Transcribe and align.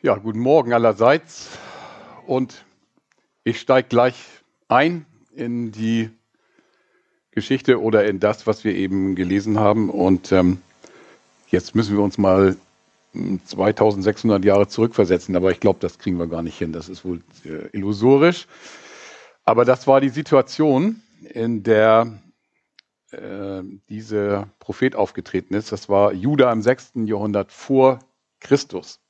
Ja, 0.00 0.14
guten 0.14 0.38
Morgen 0.38 0.72
allerseits. 0.72 1.48
Und 2.28 2.64
ich 3.42 3.58
steige 3.58 3.88
gleich 3.88 4.14
ein 4.68 5.06
in 5.34 5.72
die 5.72 6.10
Geschichte 7.32 7.82
oder 7.82 8.06
in 8.06 8.20
das, 8.20 8.46
was 8.46 8.62
wir 8.62 8.76
eben 8.76 9.16
gelesen 9.16 9.58
haben. 9.58 9.90
Und 9.90 10.30
ähm, 10.30 10.62
jetzt 11.48 11.74
müssen 11.74 11.96
wir 11.96 12.04
uns 12.04 12.16
mal 12.16 12.56
2600 13.12 14.40
hm, 14.40 14.46
Jahre 14.46 14.68
zurückversetzen. 14.68 15.34
Aber 15.34 15.50
ich 15.50 15.58
glaube, 15.58 15.80
das 15.80 15.98
kriegen 15.98 16.20
wir 16.20 16.28
gar 16.28 16.42
nicht 16.44 16.58
hin. 16.58 16.72
Das 16.72 16.88
ist 16.88 17.04
wohl 17.04 17.20
äh, 17.44 17.66
illusorisch. 17.72 18.46
Aber 19.44 19.64
das 19.64 19.88
war 19.88 20.00
die 20.00 20.10
Situation, 20.10 21.02
in 21.22 21.64
der 21.64 22.20
äh, 23.10 23.62
dieser 23.88 24.48
Prophet 24.60 24.94
aufgetreten 24.94 25.54
ist. 25.54 25.72
Das 25.72 25.88
war 25.88 26.12
Juda 26.12 26.52
im 26.52 26.62
6. 26.62 26.92
Jahrhundert 27.06 27.50
vor 27.50 27.98
Christus. 28.38 29.00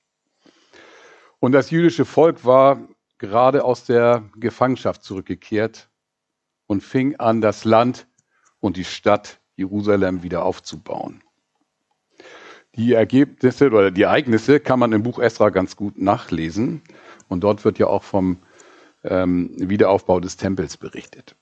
Und 1.41 1.53
das 1.53 1.71
jüdische 1.71 2.05
Volk 2.05 2.45
war 2.45 2.81
gerade 3.19 3.65
aus 3.65 3.85
der 3.85 4.29
Gefangenschaft 4.37 5.03
zurückgekehrt 5.03 5.89
und 6.67 6.83
fing 6.83 7.17
an, 7.17 7.41
das 7.41 7.65
Land 7.65 8.07
und 8.61 8.77
die 8.77 8.85
Stadt 8.85 9.41
Jerusalem 9.57 10.23
wieder 10.23 10.45
aufzubauen. 10.45 11.23
Die 12.77 12.93
Ergebnisse 12.93 13.67
oder 13.67 13.91
die 13.91 14.03
Ereignisse 14.03 14.61
kann 14.61 14.79
man 14.79 14.93
im 14.93 15.03
Buch 15.03 15.19
Esra 15.19 15.51
ganz 15.51 15.75
gut 15.75 15.99
nachlesen. 15.99 16.83
Und 17.29 17.41
dort 17.43 17.65
wird 17.65 17.79
ja 17.79 17.89
auch 17.89 18.05
vom 18.05 18.39
ähm, 19.03 19.51
Wiederaufbau 19.57 20.21
des 20.21 20.37
Tempels 20.37 20.77
berichtet. 20.77 21.37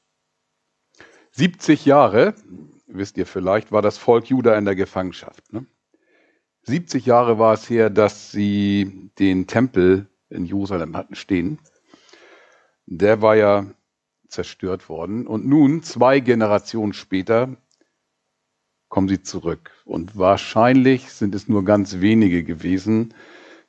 70 1.32 1.84
Jahre, 1.84 2.34
wisst 2.86 3.18
ihr 3.18 3.26
vielleicht, 3.26 3.70
war 3.70 3.82
das 3.82 3.98
Volk 3.98 4.30
Juda 4.30 4.56
in 4.56 4.64
der 4.64 4.74
Gefangenschaft. 4.74 5.52
Ne? 5.52 5.66
70 6.66 7.06
Jahre 7.06 7.38
war 7.38 7.54
es 7.54 7.70
her, 7.70 7.90
dass 7.90 8.32
sie 8.32 9.10
den 9.18 9.46
Tempel 9.46 10.08
in 10.30 10.44
Jerusalem 10.44 10.96
hatten 10.96 11.14
stehen. 11.14 11.58
Der 12.86 13.22
war 13.22 13.36
ja 13.36 13.66
zerstört 14.28 14.88
worden. 14.88 15.26
Und 15.26 15.46
nun, 15.46 15.82
zwei 15.82 16.18
Generationen 16.18 16.92
später, 16.92 17.56
kommen 18.88 19.08
sie 19.08 19.22
zurück. 19.22 19.70
Und 19.84 20.16
wahrscheinlich 20.18 21.12
sind 21.12 21.34
es 21.34 21.48
nur 21.48 21.64
ganz 21.64 22.00
wenige 22.00 22.42
gewesen 22.42 23.14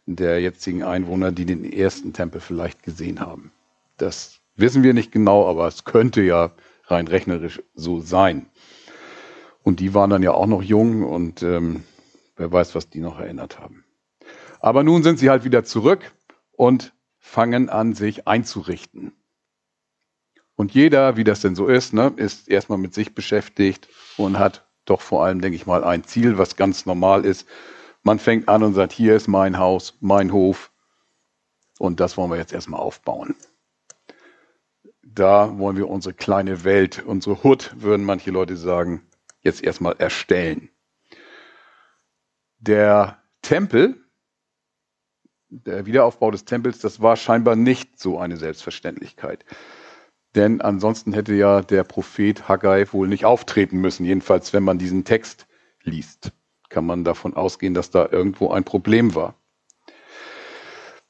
der 0.07 0.41
jetzigen 0.41 0.83
Einwohner, 0.83 1.31
die 1.31 1.45
den 1.45 1.71
ersten 1.71 2.13
Tempel 2.13 2.41
vielleicht 2.41 2.81
gesehen 2.81 3.19
haben. 3.19 3.51
Das 3.97 4.39
wissen 4.55 4.81
wir 4.83 4.93
nicht 4.93 5.11
genau, 5.11 5.47
aber 5.47 5.67
es 5.67 5.83
könnte 5.83 6.21
ja 6.21 6.51
rein 6.85 7.07
rechnerisch 7.07 7.61
so 7.75 7.99
sein. 7.99 8.47
Und 9.61 9.81
die 9.81 9.93
waren 9.93 10.09
dann 10.09 10.23
ja 10.23 10.31
auch 10.31 10.47
noch 10.47 10.63
jung 10.63 11.03
und 11.03 11.43
ähm, 11.43 11.83
Wer 12.37 12.51
weiß, 12.51 12.75
was 12.75 12.89
die 12.89 12.99
noch 12.99 13.19
erinnert 13.19 13.59
haben. 13.59 13.83
Aber 14.59 14.83
nun 14.83 15.03
sind 15.03 15.19
sie 15.19 15.29
halt 15.29 15.43
wieder 15.43 15.63
zurück 15.63 16.11
und 16.51 16.93
fangen 17.19 17.69
an, 17.69 17.93
sich 17.93 18.27
einzurichten. 18.27 19.13
Und 20.55 20.73
jeder, 20.73 21.17
wie 21.17 21.23
das 21.23 21.41
denn 21.41 21.55
so 21.55 21.67
ist, 21.67 21.93
ne, 21.93 22.13
ist 22.15 22.47
erstmal 22.47 22.77
mit 22.77 22.93
sich 22.93 23.13
beschäftigt 23.13 23.87
und 24.17 24.39
hat 24.39 24.67
doch 24.85 25.01
vor 25.01 25.23
allem, 25.23 25.41
denke 25.41 25.55
ich 25.55 25.65
mal, 25.65 25.83
ein 25.83 26.03
Ziel, 26.03 26.37
was 26.37 26.55
ganz 26.55 26.85
normal 26.85 27.25
ist. 27.25 27.47
Man 28.01 28.19
fängt 28.19 28.47
an 28.47 28.63
und 28.63 28.73
sagt, 28.73 28.93
hier 28.93 29.15
ist 29.15 29.27
mein 29.27 29.57
Haus, 29.57 29.95
mein 29.99 30.31
Hof 30.31 30.71
und 31.77 31.99
das 31.99 32.17
wollen 32.17 32.31
wir 32.31 32.37
jetzt 32.37 32.53
erstmal 32.53 32.79
aufbauen. 32.79 33.35
Da 35.03 35.57
wollen 35.57 35.77
wir 35.77 35.89
unsere 35.89 36.13
kleine 36.13 36.63
Welt, 36.63 37.03
unsere 37.05 37.43
Hut, 37.43 37.75
würden 37.77 38.05
manche 38.05 38.31
Leute 38.31 38.57
sagen, 38.57 39.05
jetzt 39.41 39.63
erstmal 39.63 39.95
erstellen. 39.97 40.69
Der 42.59 43.21
Tempel, 43.41 44.03
der 45.49 45.85
Wiederaufbau 45.85 46.31
des 46.31 46.45
Tempels, 46.45 46.79
das 46.79 47.01
war 47.01 47.15
scheinbar 47.15 47.55
nicht 47.55 47.99
so 47.99 48.19
eine 48.19 48.37
Selbstverständlichkeit. 48.37 49.45
Denn 50.35 50.61
ansonsten 50.61 51.13
hätte 51.13 51.33
ja 51.33 51.61
der 51.61 51.83
Prophet 51.83 52.47
Haggai 52.47 52.85
wohl 52.91 53.07
nicht 53.07 53.25
auftreten 53.25 53.79
müssen. 53.79 54.05
Jedenfalls, 54.05 54.53
wenn 54.53 54.63
man 54.63 54.77
diesen 54.77 55.05
Text 55.05 55.47
liest, 55.83 56.31
kann 56.69 56.85
man 56.85 57.03
davon 57.03 57.35
ausgehen, 57.35 57.73
dass 57.73 57.89
da 57.89 58.07
irgendwo 58.11 58.51
ein 58.51 58.63
Problem 58.63 59.15
war. 59.15 59.35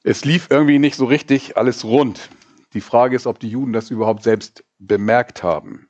Es 0.04 0.24
lief 0.24 0.46
irgendwie 0.50 0.78
nicht 0.78 0.96
so 0.96 1.04
richtig 1.04 1.56
alles 1.56 1.84
rund. 1.84 2.30
Die 2.72 2.80
Frage 2.80 3.16
ist, 3.16 3.26
ob 3.26 3.40
die 3.40 3.50
Juden 3.50 3.72
das 3.72 3.90
überhaupt 3.90 4.22
selbst 4.22 4.64
bemerkt 4.78 5.42
haben. 5.42 5.87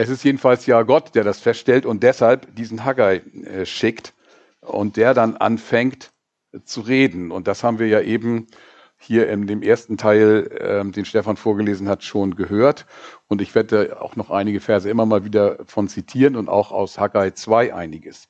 Es 0.00 0.08
ist 0.08 0.24
jedenfalls 0.24 0.64
ja 0.64 0.80
Gott, 0.80 1.14
der 1.14 1.24
das 1.24 1.40
feststellt 1.40 1.84
und 1.84 2.02
deshalb 2.02 2.56
diesen 2.56 2.86
Haggai 2.86 3.16
äh, 3.16 3.66
schickt 3.66 4.14
und 4.62 4.96
der 4.96 5.12
dann 5.12 5.36
anfängt 5.36 6.10
äh, 6.52 6.60
zu 6.64 6.80
reden. 6.80 7.30
Und 7.30 7.46
das 7.46 7.62
haben 7.62 7.78
wir 7.78 7.86
ja 7.86 8.00
eben 8.00 8.46
hier 8.96 9.28
in 9.28 9.46
dem 9.46 9.60
ersten 9.60 9.98
Teil, 9.98 10.46
äh, 10.58 10.90
den 10.90 11.04
Stefan 11.04 11.36
vorgelesen 11.36 11.86
hat, 11.86 12.02
schon 12.02 12.34
gehört. 12.34 12.86
Und 13.28 13.42
ich 13.42 13.54
werde 13.54 14.00
auch 14.00 14.16
noch 14.16 14.30
einige 14.30 14.60
Verse 14.60 14.88
immer 14.88 15.04
mal 15.04 15.26
wieder 15.26 15.58
von 15.66 15.86
zitieren 15.86 16.34
und 16.34 16.48
auch 16.48 16.72
aus 16.72 16.98
Haggai 16.98 17.32
2 17.32 17.74
einiges. 17.74 18.26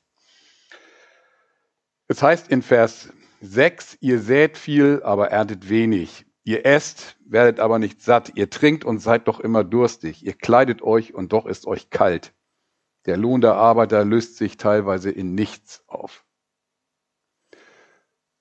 Es 2.09 2.21
heißt 2.21 2.49
in 2.49 2.63
Vers 2.63 3.13
6, 3.39 3.97
ihr 4.01 4.19
sät 4.19 4.57
viel, 4.57 5.01
aber 5.05 5.29
erntet 5.29 5.69
wenig. 5.69 6.25
Ihr 6.43 6.65
esst, 6.65 7.17
werdet 7.25 7.59
aber 7.59 7.77
nicht 7.77 8.01
satt, 8.01 8.31
ihr 8.35 8.49
trinkt 8.49 8.83
und 8.83 8.99
seid 8.99 9.27
doch 9.27 9.39
immer 9.39 9.63
durstig, 9.63 10.25
ihr 10.25 10.33
kleidet 10.33 10.81
euch 10.81 11.13
und 11.13 11.33
doch 11.33 11.45
ist 11.45 11.67
euch 11.67 11.91
kalt. 11.91 12.33
Der 13.05 13.17
Lohn 13.17 13.41
der 13.41 13.55
Arbeiter 13.55 14.03
löst 14.05 14.37
sich 14.37 14.57
teilweise 14.57 15.11
in 15.11 15.35
nichts 15.35 15.83
auf. 15.87 16.25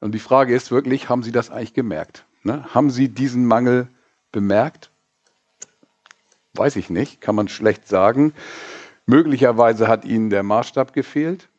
Und 0.00 0.12
die 0.12 0.19
Frage 0.19 0.55
ist 0.55 0.71
wirklich, 0.71 1.10
haben 1.10 1.22
Sie 1.22 1.33
das 1.33 1.50
eigentlich 1.50 1.75
gemerkt? 1.75 2.27
Ne? 2.43 2.75
Haben 2.75 2.91
Sie 2.91 3.09
diesen 3.09 3.44
Mangel 3.47 3.89
bemerkt? 4.33 4.91
Weiß 6.55 6.77
ich 6.77 6.89
nicht, 6.89 7.21
kann 7.21 7.34
man 7.34 7.49
schlecht 7.49 7.87
sagen. 7.87 8.33
Möglicherweise 9.05 9.89
hat 9.89 10.06
Ihnen 10.06 10.31
der 10.31 10.43
Maßstab 10.43 10.94
gefehlt 10.94 11.50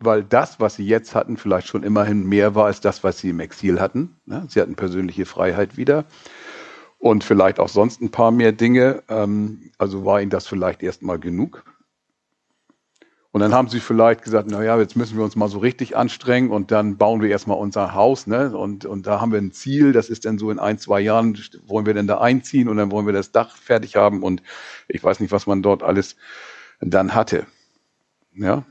weil 0.00 0.22
das, 0.24 0.60
was 0.60 0.76
sie 0.76 0.86
jetzt 0.86 1.14
hatten, 1.14 1.36
vielleicht 1.36 1.68
schon 1.68 1.82
immerhin 1.82 2.26
mehr 2.26 2.54
war 2.54 2.66
als 2.66 2.80
das, 2.80 3.04
was 3.04 3.18
sie 3.18 3.30
im 3.30 3.40
Exil 3.40 3.80
hatten. 3.80 4.16
Sie 4.48 4.60
hatten 4.60 4.74
persönliche 4.74 5.26
Freiheit 5.26 5.76
wieder 5.76 6.04
und 6.98 7.24
vielleicht 7.24 7.60
auch 7.60 7.68
sonst 7.68 8.00
ein 8.00 8.10
paar 8.10 8.30
mehr 8.30 8.52
Dinge. 8.52 9.02
Ähm, 9.08 9.70
also 9.78 10.04
war 10.04 10.20
ihnen 10.20 10.30
das 10.30 10.46
vielleicht 10.46 10.82
erstmal 10.82 11.18
genug. 11.18 11.64
Und 13.30 13.42
dann 13.42 13.54
haben 13.54 13.68
sie 13.68 13.80
vielleicht 13.80 14.22
gesagt, 14.22 14.48
na 14.50 14.64
ja, 14.64 14.78
jetzt 14.78 14.96
müssen 14.96 15.16
wir 15.16 15.24
uns 15.24 15.36
mal 15.36 15.48
so 15.48 15.58
richtig 15.58 15.96
anstrengen 15.96 16.50
und 16.50 16.70
dann 16.70 16.96
bauen 16.96 17.20
wir 17.20 17.28
erstmal 17.28 17.58
unser 17.58 17.94
Haus, 17.94 18.26
ne? 18.26 18.56
Und, 18.56 18.86
und 18.86 19.06
da 19.06 19.20
haben 19.20 19.32
wir 19.32 19.38
ein 19.38 19.52
Ziel, 19.52 19.92
das 19.92 20.08
ist 20.08 20.24
dann 20.24 20.38
so 20.38 20.50
in 20.50 20.58
ein, 20.58 20.78
zwei 20.78 21.00
Jahren, 21.00 21.38
wollen 21.66 21.84
wir 21.84 21.94
denn 21.94 22.06
da 22.06 22.18
einziehen 22.18 22.68
und 22.68 22.78
dann 22.78 22.90
wollen 22.90 23.06
wir 23.06 23.12
das 23.12 23.30
Dach 23.30 23.56
fertig 23.56 23.96
haben 23.96 24.22
und 24.22 24.42
ich 24.88 25.04
weiß 25.04 25.20
nicht, 25.20 25.30
was 25.30 25.46
man 25.46 25.62
dort 25.62 25.82
alles 25.82 26.16
dann 26.80 27.14
hatte. 27.14 27.46
Ja, 28.34 28.64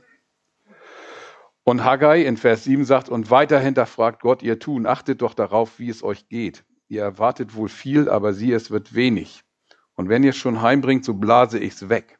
und 1.67 1.83
Haggai 1.83 2.21
in 2.21 2.37
Vers 2.37 2.63
7 2.63 2.85
sagt, 2.85 3.09
und 3.09 3.29
weiter 3.29 3.59
hinterfragt 3.59 4.21
Gott 4.21 4.41
ihr 4.41 4.57
Tun, 4.57 4.85
achtet 4.85 5.21
doch 5.21 5.33
darauf, 5.33 5.79
wie 5.79 5.89
es 5.89 6.01
euch 6.01 6.29
geht. 6.29 6.63
Ihr 6.87 7.01
erwartet 7.01 7.55
wohl 7.55 7.67
viel, 7.67 8.07
aber 8.07 8.31
sieh, 8.31 8.53
es 8.53 8.71
wird 8.71 8.95
wenig. 8.95 9.43
Und 9.95 10.07
wenn 10.07 10.23
ihr 10.23 10.29
es 10.29 10.37
schon 10.37 10.61
heimbringt, 10.61 11.03
so 11.03 11.15
blase 11.15 11.59
ich's 11.59 11.89
weg. 11.89 12.19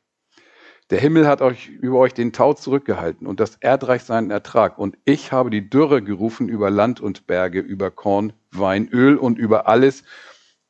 Der 0.90 1.00
Himmel 1.00 1.28
hat 1.28 1.42
euch 1.42 1.70
über 1.70 1.98
euch 1.98 2.14
den 2.14 2.34
Tau 2.34 2.56
zurückgehalten 2.56 3.26
und 3.26 3.40
das 3.40 3.56
Erdreich 3.56 4.04
seinen 4.04 4.32
Ertrag. 4.32 4.78
Und 4.78 4.98
ich 5.06 5.32
habe 5.32 5.50
die 5.50 5.70
Dürre 5.70 6.04
gerufen 6.04 6.50
über 6.50 6.70
Land 6.70 7.00
und 7.00 7.26
Berge, 7.26 7.62
über 7.62 7.90
Korn, 7.90 8.34
Wein, 8.52 8.90
Öl 8.90 9.16
und 9.16 9.38
über 9.38 9.70
alles, 9.70 10.04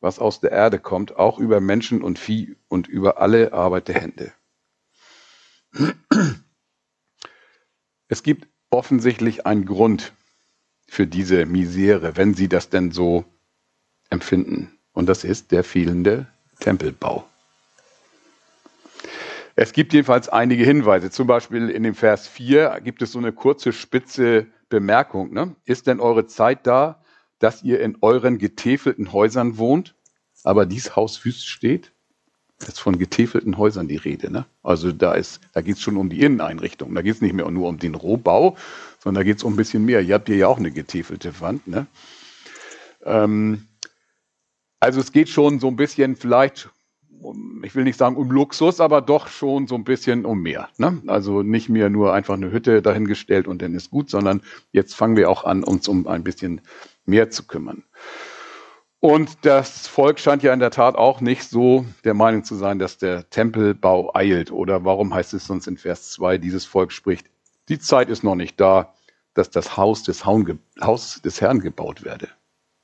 was 0.02 0.20
aus 0.20 0.40
der 0.40 0.52
Erde 0.52 0.78
kommt, 0.78 1.16
auch 1.16 1.40
über 1.40 1.60
Menschen 1.62 2.04
und 2.04 2.20
Vieh 2.20 2.56
und 2.68 2.88
über 2.88 3.20
alle 3.20 3.54
Arbeit 3.54 3.88
der 3.88 4.02
Hände. 4.02 4.34
Es 8.08 8.22
gibt 8.22 8.48
offensichtlich 8.70 9.46
ein 9.46 9.66
Grund 9.66 10.14
für 10.88 11.08
diese 11.08 11.46
Misere, 11.46 12.18
wenn 12.18 12.34
Sie 12.34 12.48
das 12.48 12.70
denn 12.70 12.92
so 12.92 13.26
empfinden. 14.10 14.78
Und 14.94 15.08
das 15.08 15.24
ist 15.24 15.52
der 15.52 15.64
fehlende 15.64 16.28
Tempelbau. 16.60 17.28
Es 19.56 19.74
gibt 19.74 19.94
jedenfalls 19.94 20.30
einige 20.30 20.64
Hinweise. 20.64 21.10
Zum 21.10 21.28
Beispiel 21.28 21.70
in 21.70 21.84
dem 21.84 21.96
Vers 21.96 22.28
4 22.28 22.80
gibt 22.84 23.02
es 23.02 23.12
so 23.12 23.20
eine 23.20 23.34
kurze, 23.34 23.74
spitze 23.74 24.48
Bemerkung. 24.70 25.34
Ne? 25.34 25.56
Ist 25.66 25.88
denn 25.88 26.00
eure 26.00 26.28
Zeit 26.28 26.68
da, 26.68 27.02
dass 27.40 27.64
ihr 27.64 27.80
in 27.82 27.98
euren 28.02 28.38
getäfelten 28.38 29.14
Häusern 29.14 29.58
wohnt, 29.58 29.96
aber 30.44 30.66
dies 30.66 30.96
Haus 30.96 31.24
wüst 31.26 31.48
steht? 31.48 31.92
Ist 32.66 32.80
von 32.80 32.98
getäfelten 32.98 33.58
Häusern 33.58 33.88
die 33.88 33.98
Rede. 33.98 34.32
Ne? 34.32 34.46
Also 34.64 34.92
da, 34.92 35.14
ist, 35.14 35.42
da 35.54 35.62
geht 35.62 35.76
es 35.76 35.82
schon 35.82 35.96
um 35.96 36.10
die 36.10 36.22
Inneneinrichtung. 36.22 36.94
Da 36.96 37.02
geht 37.02 37.16
es 37.16 37.22
nicht 37.22 37.34
mehr 37.34 37.50
nur 37.52 37.70
um 37.70 37.78
den 37.78 37.94
Rohbau, 37.94 38.58
sondern 39.00 39.22
da 39.22 39.24
geht 39.24 39.38
es 39.38 39.44
um 39.44 39.54
ein 39.54 39.58
bisschen 39.58 39.86
mehr. 39.86 40.02
Ihr 40.02 40.16
habt 40.16 40.28
hier 40.28 40.38
ja 40.38 40.48
auch 40.48 40.58
eine 40.58 40.72
getäfelte 40.72 41.40
Wand. 41.40 41.68
Ne? 41.68 41.86
Ähm, 43.06 43.68
also 44.80 45.00
es 45.00 45.12
geht 45.12 45.30
schon 45.30 45.60
so 45.60 45.68
ein 45.68 45.76
bisschen 45.76 46.16
vielleicht 46.16 46.70
um, 47.22 47.64
ich 47.64 47.76
will 47.76 47.84
nicht 47.84 47.98
sagen 47.98 48.16
um 48.16 48.32
Luxus, 48.32 48.80
aber 48.80 49.02
doch 49.02 49.28
schon 49.28 49.68
so 49.68 49.76
ein 49.76 49.84
bisschen 49.84 50.26
um 50.26 50.42
mehr. 50.42 50.70
Ne? 50.78 51.02
Also 51.08 51.42
nicht 51.42 51.70
mehr 51.70 51.90
nur 51.90 52.14
einfach 52.14 52.36
eine 52.36 52.52
Hütte 52.52 52.82
dahingestellt 52.82 53.48
und 53.48 53.62
dann 53.62 53.74
ist 53.74 53.92
gut, 53.92 54.10
sondern 54.10 54.42
jetzt 54.72 54.96
fangen 54.96 55.18
wir 55.18 55.30
auch 55.30 55.44
an, 55.44 55.64
uns 55.64 55.88
um 55.88 56.08
ein 56.08 56.24
bisschen 56.24 56.62
mehr 57.06 57.30
zu 57.30 57.44
kümmern. 57.44 57.84
Und 59.00 59.46
das 59.46 59.88
Volk 59.88 60.20
scheint 60.20 60.42
ja 60.42 60.54
in 60.54 60.60
der 60.60 60.72
Tat 60.72 60.96
auch 60.96 61.22
nicht 61.22 61.44
so 61.44 61.86
der 62.04 62.16
Meinung 62.16 62.44
zu 62.44 62.56
sein, 62.56 62.80
dass 62.80 62.98
der 62.98 63.30
Tempelbau 63.30 64.12
eilt. 64.16 64.52
Oder 64.52 64.86
warum 64.86 65.14
heißt 65.14 65.34
es 65.36 65.46
sonst 65.46 65.68
in 65.68 65.78
Vers 65.78 66.12
2, 66.12 66.40
dieses 66.40 66.66
Volk 66.66 66.92
spricht, 66.92 67.28
die 67.70 67.78
Zeit 67.78 68.10
ist 68.10 68.24
noch 68.24 68.36
nicht 68.36 68.60
da, 68.60 68.94
dass 69.36 69.52
das 69.52 69.78
Haus 69.78 70.02
des, 70.02 70.26
Haus 70.26 71.22
des 71.22 71.42
Herrn 71.42 71.60
gebaut 71.60 72.04
werde. 72.04 72.30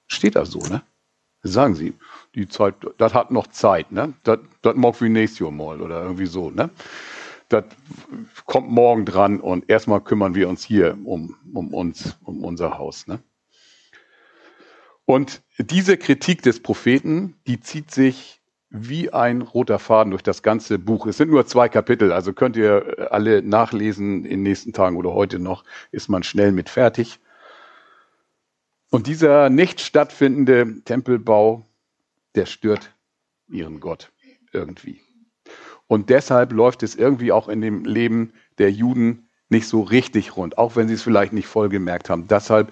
Steht 0.07 0.36
da 0.36 0.45
so, 0.45 0.60
ne? 0.60 0.83
Sagen 1.42 1.75
sie, 1.75 1.94
die 2.36 2.48
Zeit, 2.48 2.75
das 3.00 3.13
hat 3.13 3.31
noch 3.31 3.48
Zeit, 3.48 3.92
ne? 3.92 4.13
Das, 4.24 4.39
das 4.62 4.75
mag 4.75 5.01
wie 5.01 5.10
nächstes 5.10 5.39
Jahr 5.39 5.51
mal 5.51 5.81
oder 5.81 6.04
irgendwie 6.04 6.27
so, 6.27 6.51
ne? 6.51 6.69
Das 7.50 7.65
kommt 8.45 8.69
morgen 8.69 9.06
dran 9.06 9.39
und 9.39 9.69
erstmal 9.69 10.01
kümmern 10.01 10.36
wir 10.36 10.48
uns 10.48 10.63
hier 10.63 10.98
um, 11.04 11.36
um 11.54 11.74
uns, 11.74 12.15
um 12.24 12.44
unser 12.44 12.77
Haus, 12.77 13.07
ne? 13.07 13.19
Und 15.05 15.41
diese 15.57 15.97
Kritik 15.97 16.41
des 16.41 16.61
Propheten, 16.61 17.35
die 17.47 17.59
zieht 17.59 17.91
sich 17.91 18.41
wie 18.69 19.13
ein 19.13 19.41
roter 19.41 19.77
Faden 19.77 20.11
durch 20.11 20.23
das 20.23 20.41
ganze 20.41 20.79
Buch. 20.79 21.05
Es 21.05 21.17
sind 21.17 21.29
nur 21.29 21.45
zwei 21.45 21.69
Kapitel, 21.69 22.11
also 22.11 22.33
könnt 22.33 22.57
ihr 22.57 23.11
alle 23.11 23.44
nachlesen 23.44 24.25
in 24.25 24.31
den 24.31 24.44
nächsten 24.44 24.73
Tagen 24.73 24.97
oder 24.97 25.13
heute 25.13 25.38
noch, 25.38 25.63
ist 25.91 26.09
man 26.09 26.23
schnell 26.23 26.51
mit 26.51 26.69
fertig. 26.69 27.19
Und 28.89 29.07
dieser 29.07 29.50
nicht 29.50 29.79
stattfindende 29.81 30.81
Tempelbau, 30.85 31.65
der 32.35 32.47
stört 32.47 32.95
ihren 33.47 33.79
Gott 33.79 34.11
irgendwie. 34.53 35.01
Und 35.88 36.09
deshalb 36.09 36.51
läuft 36.51 36.81
es 36.81 36.95
irgendwie 36.95 37.31
auch 37.31 37.50
in 37.50 37.61
dem 37.61 37.85
Leben 37.85 38.33
der 38.57 38.71
Juden 38.71 39.29
nicht 39.50 39.67
so 39.67 39.81
richtig 39.81 40.35
rund, 40.35 40.57
auch 40.57 40.75
wenn 40.75 40.88
sie 40.88 40.95
es 40.95 41.03
vielleicht 41.03 41.33
nicht 41.33 41.47
voll 41.47 41.69
gemerkt 41.69 42.09
haben. 42.09 42.27
Deshalb 42.27 42.71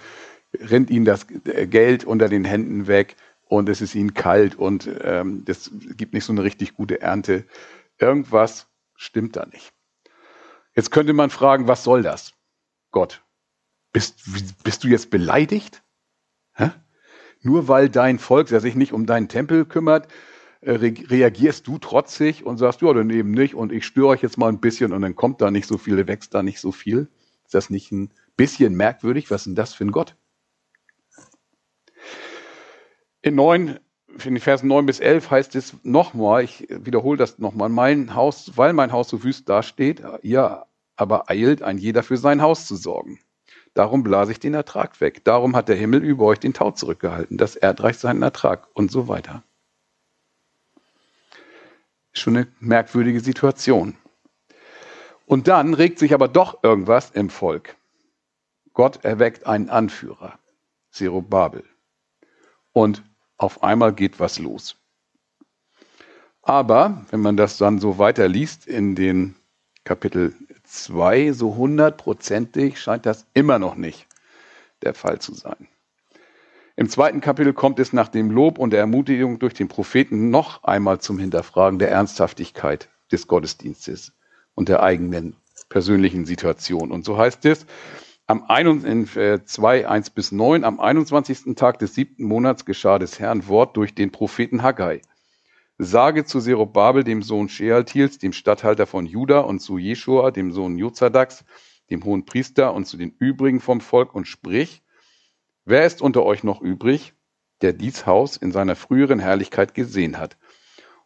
rennt 0.57 0.89
ihnen 0.89 1.05
das 1.05 1.27
Geld 1.27 2.03
unter 2.03 2.29
den 2.29 2.45
Händen 2.45 2.87
weg 2.87 3.15
und 3.45 3.69
es 3.69 3.81
ist 3.81 3.95
ihnen 3.95 4.13
kalt 4.13 4.55
und 4.55 4.89
ähm, 5.01 5.43
das 5.45 5.71
gibt 5.97 6.13
nicht 6.13 6.25
so 6.25 6.33
eine 6.33 6.43
richtig 6.43 6.73
gute 6.73 7.01
Ernte. 7.01 7.45
Irgendwas 7.99 8.67
stimmt 8.95 9.35
da 9.35 9.45
nicht. 9.45 9.73
Jetzt 10.75 10.91
könnte 10.91 11.13
man 11.13 11.29
fragen, 11.29 11.67
was 11.67 11.83
soll 11.83 12.01
das? 12.01 12.33
Gott, 12.91 13.23
bist, 13.91 14.21
bist 14.63 14.83
du 14.83 14.87
jetzt 14.87 15.09
beleidigt? 15.09 15.83
Hä? 16.53 16.71
Nur 17.41 17.67
weil 17.67 17.89
dein 17.89 18.19
Volk 18.19 18.47
der 18.47 18.61
sich 18.61 18.75
nicht 18.75 18.93
um 18.93 19.05
deinen 19.05 19.27
Tempel 19.27 19.65
kümmert, 19.65 20.07
äh, 20.61 20.71
re 20.71 20.93
reagierst 21.07 21.67
du 21.67 21.77
trotzig 21.77 22.45
und 22.45 22.57
sagst, 22.57 22.81
ja, 22.81 22.93
dann 22.93 23.09
eben 23.09 23.31
nicht 23.31 23.55
und 23.55 23.71
ich 23.71 23.85
störe 23.85 24.07
euch 24.07 24.21
jetzt 24.21 24.37
mal 24.37 24.49
ein 24.49 24.59
bisschen 24.59 24.93
und 24.93 25.01
dann 25.01 25.15
kommt 25.15 25.41
da 25.41 25.51
nicht 25.51 25.67
so 25.67 25.77
viel, 25.77 26.07
wächst 26.07 26.33
da 26.33 26.43
nicht 26.43 26.59
so 26.59 26.71
viel. 26.71 27.09
Ist 27.43 27.55
das 27.55 27.69
nicht 27.69 27.91
ein 27.91 28.13
bisschen 28.37 28.75
merkwürdig? 28.75 29.29
Was 29.31 29.41
ist 29.41 29.47
denn 29.47 29.55
das 29.55 29.73
für 29.73 29.85
ein 29.85 29.91
Gott? 29.91 30.15
In 33.21 33.35
9, 33.35 33.79
in 34.07 34.33
den 34.35 34.39
Versen 34.39 34.67
9 34.67 34.85
bis 34.85 34.99
11 34.99 35.29
heißt 35.29 35.55
es 35.55 35.75
nochmal, 35.83 36.43
ich 36.43 36.67
wiederhole 36.69 37.17
das 37.17 37.37
nochmal, 37.37 37.69
mein 37.69 38.15
Haus, 38.15 38.51
weil 38.55 38.73
mein 38.73 38.91
Haus 38.91 39.09
so 39.09 39.23
wüst 39.23 39.47
dasteht, 39.47 40.01
ihr 40.23 40.65
aber 40.95 41.29
eilt, 41.29 41.61
ein 41.61 41.77
jeder 41.77 42.03
für 42.03 42.17
sein 42.17 42.41
Haus 42.41 42.67
zu 42.67 42.75
sorgen. 42.75 43.19
Darum 43.73 44.03
blase 44.03 44.33
ich 44.33 44.39
den 44.39 44.53
Ertrag 44.53 44.99
weg. 44.99 45.23
Darum 45.23 45.55
hat 45.55 45.69
der 45.69 45.75
Himmel 45.75 46.03
über 46.03 46.25
euch 46.25 46.39
den 46.39 46.53
Tau 46.53 46.71
zurückgehalten, 46.71 47.37
das 47.37 47.55
Erdreich 47.55 47.97
seinen 47.97 48.21
Ertrag 48.21 48.67
und 48.73 48.91
so 48.91 49.07
weiter. 49.07 49.43
Schon 52.11 52.35
eine 52.35 52.47
merkwürdige 52.59 53.21
Situation. 53.21 53.95
Und 55.25 55.47
dann 55.47 55.73
regt 55.73 55.99
sich 55.99 56.13
aber 56.13 56.27
doch 56.27 56.63
irgendwas 56.63 57.11
im 57.11 57.29
Volk. 57.29 57.77
Gott 58.73 59.05
erweckt 59.05 59.45
einen 59.45 59.69
Anführer, 59.69 60.37
Zerubabel. 60.89 61.63
Und 62.73 63.03
auf 63.41 63.63
einmal 63.63 63.93
geht 63.93 64.19
was 64.19 64.37
los. 64.39 64.77
Aber 66.43 67.05
wenn 67.09 67.21
man 67.21 67.37
das 67.37 67.57
dann 67.57 67.79
so 67.79 67.97
weiterliest 67.97 68.67
in 68.67 68.95
den 68.95 69.35
Kapitel 69.83 70.35
2, 70.63 71.33
so 71.33 71.55
hundertprozentig 71.55 72.79
scheint 72.79 73.05
das 73.05 73.25
immer 73.33 73.59
noch 73.59 73.75
nicht 73.75 74.07
der 74.83 74.93
Fall 74.93 75.19
zu 75.19 75.33
sein. 75.33 75.67
Im 76.75 76.87
zweiten 76.89 77.21
Kapitel 77.21 77.53
kommt 77.53 77.79
es 77.79 77.93
nach 77.93 78.07
dem 78.07 78.31
Lob 78.31 78.57
und 78.57 78.71
der 78.71 78.79
Ermutigung 78.79 79.39
durch 79.39 79.53
den 79.53 79.67
Propheten 79.67 80.29
noch 80.29 80.63
einmal 80.63 80.99
zum 80.99 81.19
Hinterfragen 81.19 81.79
der 81.79 81.91
Ernsthaftigkeit 81.91 82.89
des 83.11 83.27
Gottesdienstes 83.27 84.13
und 84.55 84.69
der 84.69 84.81
eigenen 84.81 85.35
persönlichen 85.69 86.25
Situation. 86.25 86.91
Und 86.91 87.05
so 87.05 87.17
heißt 87.17 87.45
es, 87.45 87.65
am 88.31 88.45
in 88.85 89.07
2, 89.07 89.87
1 89.87 90.07
äh, 90.07 90.11
bis 90.15 90.31
9, 90.31 90.63
am 90.63 90.79
21. 90.79 91.53
Tag 91.55 91.79
des 91.79 91.95
siebten 91.95 92.23
Monats 92.23 92.63
geschah 92.63 92.97
des 92.97 93.19
Herrn 93.19 93.47
Wort 93.47 93.75
durch 93.75 93.93
den 93.93 94.11
Propheten 94.11 94.63
Haggai. 94.63 95.01
Sage 95.77 96.23
zu 96.23 96.39
Zerubabel, 96.39 97.03
dem 97.03 97.23
Sohn 97.23 97.49
Shealtiels, 97.49 98.19
dem 98.19 98.31
Statthalter 98.31 98.87
von 98.87 99.05
Juda, 99.05 99.41
und 99.41 99.59
zu 99.59 99.77
Jeschua, 99.77 100.31
dem 100.31 100.53
Sohn 100.53 100.77
Jozadaks, 100.77 101.43
dem 101.89 102.05
hohen 102.05 102.23
Priester, 102.23 102.73
und 102.73 102.85
zu 102.85 102.95
den 102.95 103.13
übrigen 103.19 103.59
vom 103.59 103.81
Volk, 103.81 104.15
und 104.15 104.29
sprich, 104.29 104.81
wer 105.65 105.85
ist 105.85 106.01
unter 106.01 106.23
euch 106.23 106.45
noch 106.45 106.61
übrig, 106.61 107.13
der 107.61 107.73
dies 107.73 108.05
Haus 108.05 108.37
in 108.37 108.53
seiner 108.53 108.77
früheren 108.77 109.19
Herrlichkeit 109.19 109.73
gesehen 109.73 110.17
hat? 110.17 110.37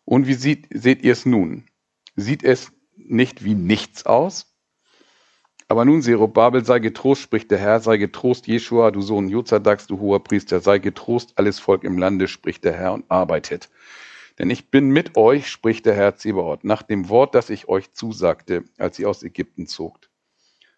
Und 0.03 0.27
wie 0.27 0.35
sieht, 0.35 0.67
seht 0.69 1.01
ihr 1.01 1.13
es 1.13 1.25
nun? 1.25 1.65
Sieht 2.15 2.43
es 2.43 2.71
nicht 2.95 3.43
wie 3.43 3.55
nichts 3.55 4.05
aus? 4.05 4.54
Aber 5.67 5.83
nun, 5.83 6.03
Zerubabel, 6.03 6.63
sei 6.63 6.77
getrost, 6.79 7.23
spricht 7.23 7.49
der 7.49 7.57
Herr, 7.57 7.79
sei 7.79 7.97
getrost, 7.97 8.45
Jeschua, 8.45 8.91
du 8.91 9.01
Sohn 9.01 9.29
Jozadaks, 9.29 9.87
du 9.87 9.99
hoher 9.99 10.23
Priester, 10.23 10.59
sei 10.59 10.77
getrost, 10.77 11.33
alles 11.37 11.59
Volk 11.59 11.83
im 11.83 11.97
Lande, 11.97 12.27
spricht 12.27 12.63
der 12.63 12.73
Herr 12.73 12.93
und 12.93 13.05
arbeitet. 13.09 13.69
Denn 14.37 14.51
ich 14.51 14.69
bin 14.69 14.89
mit 14.89 15.17
euch, 15.17 15.49
spricht 15.49 15.87
der 15.87 15.95
Herr 15.95 16.17
Zebaoth, 16.17 16.63
nach 16.63 16.83
dem 16.83 17.09
Wort, 17.09 17.33
das 17.33 17.49
ich 17.49 17.67
euch 17.67 17.93
zusagte, 17.93 18.65
als 18.77 18.99
ihr 18.99 19.09
aus 19.09 19.23
Ägypten 19.23 19.65
zogt. 19.65 20.11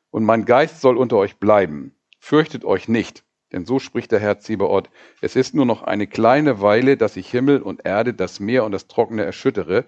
Und 0.10 0.24
mein 0.24 0.45
Geist 0.45 0.80
soll 0.80 0.95
unter 0.95 1.18
euch 1.18 1.38
bleiben. 1.38 1.94
Fürchtet 2.19 2.63
euch 2.63 2.88
nicht, 2.88 3.25
denn 3.51 3.66
so 3.66 3.80
spricht 3.80 4.13
der 4.13 4.19
Herr 4.19 4.40
Zebaoth, 4.40 4.90
es 5.19 5.36
ist 5.36 5.54
nur 5.54 5.66
noch 5.66 5.81
eine 5.81 6.07
kleine 6.07 6.62
Weile, 6.62 6.95
dass 6.95 7.18
ich 7.18 7.30
Himmel 7.30 7.62
und 7.62 7.86
Erde, 7.86 8.13
das 8.13 8.40
Meer 8.40 8.63
und 8.63 8.72
das 8.72 8.88
Trockene 8.88 9.25
erschüttere, 9.25 9.86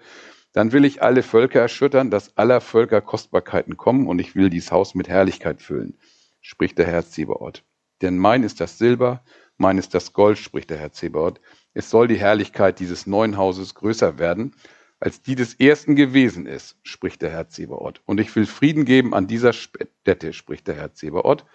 dann 0.52 0.72
will 0.72 0.84
ich 0.84 1.02
alle 1.02 1.22
Völker 1.22 1.60
erschüttern, 1.60 2.10
dass 2.10 2.36
aller 2.36 2.60
Völker 2.60 3.00
Kostbarkeiten 3.00 3.76
kommen, 3.76 4.06
und 4.06 4.18
ich 4.18 4.34
will 4.34 4.50
dies 4.50 4.72
Haus 4.72 4.94
mit 4.94 5.08
Herrlichkeit 5.08 5.62
füllen, 5.62 5.98
spricht 6.40 6.78
der 6.78 6.86
Herr 6.86 7.06
Zebaoth. 7.06 7.64
Denn 8.02 8.18
mein 8.18 8.42
ist 8.42 8.60
das 8.60 8.78
Silber, 8.78 9.22
mein 9.56 9.78
ist 9.78 9.94
das 9.94 10.12
Gold, 10.12 10.38
spricht 10.38 10.70
der 10.70 10.78
Herr 10.78 10.92
Zebaoth. 10.92 11.40
Es 11.74 11.90
soll 11.90 12.08
die 12.08 12.18
Herrlichkeit 12.18 12.80
dieses 12.80 13.06
neuen 13.06 13.36
Hauses 13.36 13.74
größer 13.74 14.18
werden, 14.18 14.54
als 14.98 15.22
die 15.22 15.34
des 15.34 15.54
ersten 15.54 15.96
gewesen 15.96 16.46
ist, 16.46 16.76
spricht 16.82 17.22
der 17.22 17.30
Herr 17.30 17.48
Zebaoth. 17.48 18.02
Und 18.04 18.20
ich 18.20 18.34
will 18.36 18.46
Frieden 18.46 18.84
geben 18.84 19.14
an 19.14 19.26
dieser 19.26 19.52
Stätte, 19.52 20.32
spricht 20.32 20.66
der 20.66 20.74
Herr 20.74 20.92
Zebaoth. 20.92 21.46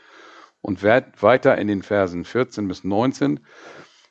Und 0.61 0.81
weiter 0.81 1.57
in 1.59 1.67
den 1.67 1.83
Versen 1.83 2.25
14 2.25 2.67
bis 2.67 2.83
19 2.83 3.39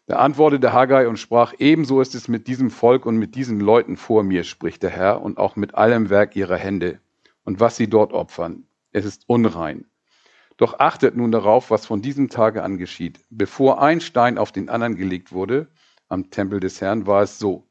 da 0.07 0.17
antwortete 0.17 0.73
Haggai 0.73 1.09
und 1.09 1.19
sprach, 1.19 1.55
ebenso 1.59 2.01
ist 2.01 2.15
es 2.15 2.29
mit 2.29 2.47
diesem 2.47 2.71
Volk 2.71 3.07
und 3.07 3.17
mit 3.17 3.35
diesen 3.35 3.59
Leuten 3.59 3.97
vor 3.97 4.23
mir, 4.23 4.45
spricht 4.45 4.83
der 4.83 4.91
Herr, 4.91 5.23
und 5.23 5.39
auch 5.39 5.57
mit 5.57 5.75
allem 5.75 6.11
Werk 6.11 6.37
ihrer 6.37 6.59
Hände 6.59 7.01
und 7.45 7.61
was 7.61 7.77
sie 7.77 7.89
dort 7.89 8.13
opfern. 8.13 8.65
Es 8.93 9.05
ist 9.05 9.25
unrein. 9.27 9.87
Doch 10.57 10.79
achtet 10.79 11.17
nun 11.17 11.33
darauf, 11.33 11.71
was 11.71 11.87
von 11.87 12.03
diesem 12.03 12.29
Tage 12.29 12.63
an 12.63 12.79
geschieht. 12.79 13.21
Bevor 13.31 13.83
ein 13.83 14.01
Stein 14.01 14.39
auf 14.39 14.53
den 14.53 14.69
anderen 14.69 14.97
gelegt 14.97 15.33
wurde, 15.33 15.69
am 16.09 16.31
Tempel 16.31 16.61
des 16.61 16.81
Herrn, 16.81 17.07
war 17.07 17.23
es 17.23 17.39
so. 17.39 17.67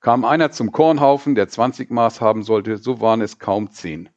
Kam 0.00 0.24
einer 0.24 0.52
zum 0.52 0.72
Kornhaufen, 0.72 1.34
der 1.34 1.48
20 1.48 1.90
Maß 1.90 2.20
haben 2.20 2.42
sollte, 2.42 2.78
so 2.78 3.00
waren 3.00 3.20
es 3.20 3.38
kaum 3.38 3.70
zehn. 3.70 4.08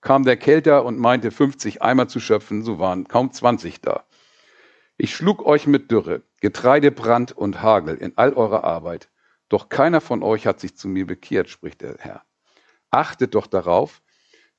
Kam 0.00 0.24
der 0.24 0.36
Kälter 0.36 0.84
und 0.84 0.98
meinte 0.98 1.30
50 1.30 1.82
Eimer 1.82 2.08
zu 2.08 2.20
schöpfen, 2.20 2.62
so 2.62 2.78
waren 2.78 3.06
kaum 3.06 3.30
20 3.30 3.80
da. 3.80 4.04
Ich 4.96 5.14
schlug 5.14 5.44
euch 5.44 5.66
mit 5.66 5.90
Dürre, 5.90 6.22
Getreidebrand 6.40 7.32
und 7.32 7.62
Hagel 7.62 7.96
in 7.96 8.16
all 8.16 8.32
eurer 8.34 8.64
Arbeit. 8.64 9.08
Doch 9.48 9.68
keiner 9.68 10.00
von 10.00 10.22
euch 10.22 10.46
hat 10.46 10.60
sich 10.60 10.76
zu 10.76 10.88
mir 10.88 11.06
bekehrt, 11.06 11.48
spricht 11.48 11.80
der 11.80 11.96
Herr. 11.98 12.22
Achtet 12.90 13.34
doch 13.34 13.46
darauf, 13.46 14.02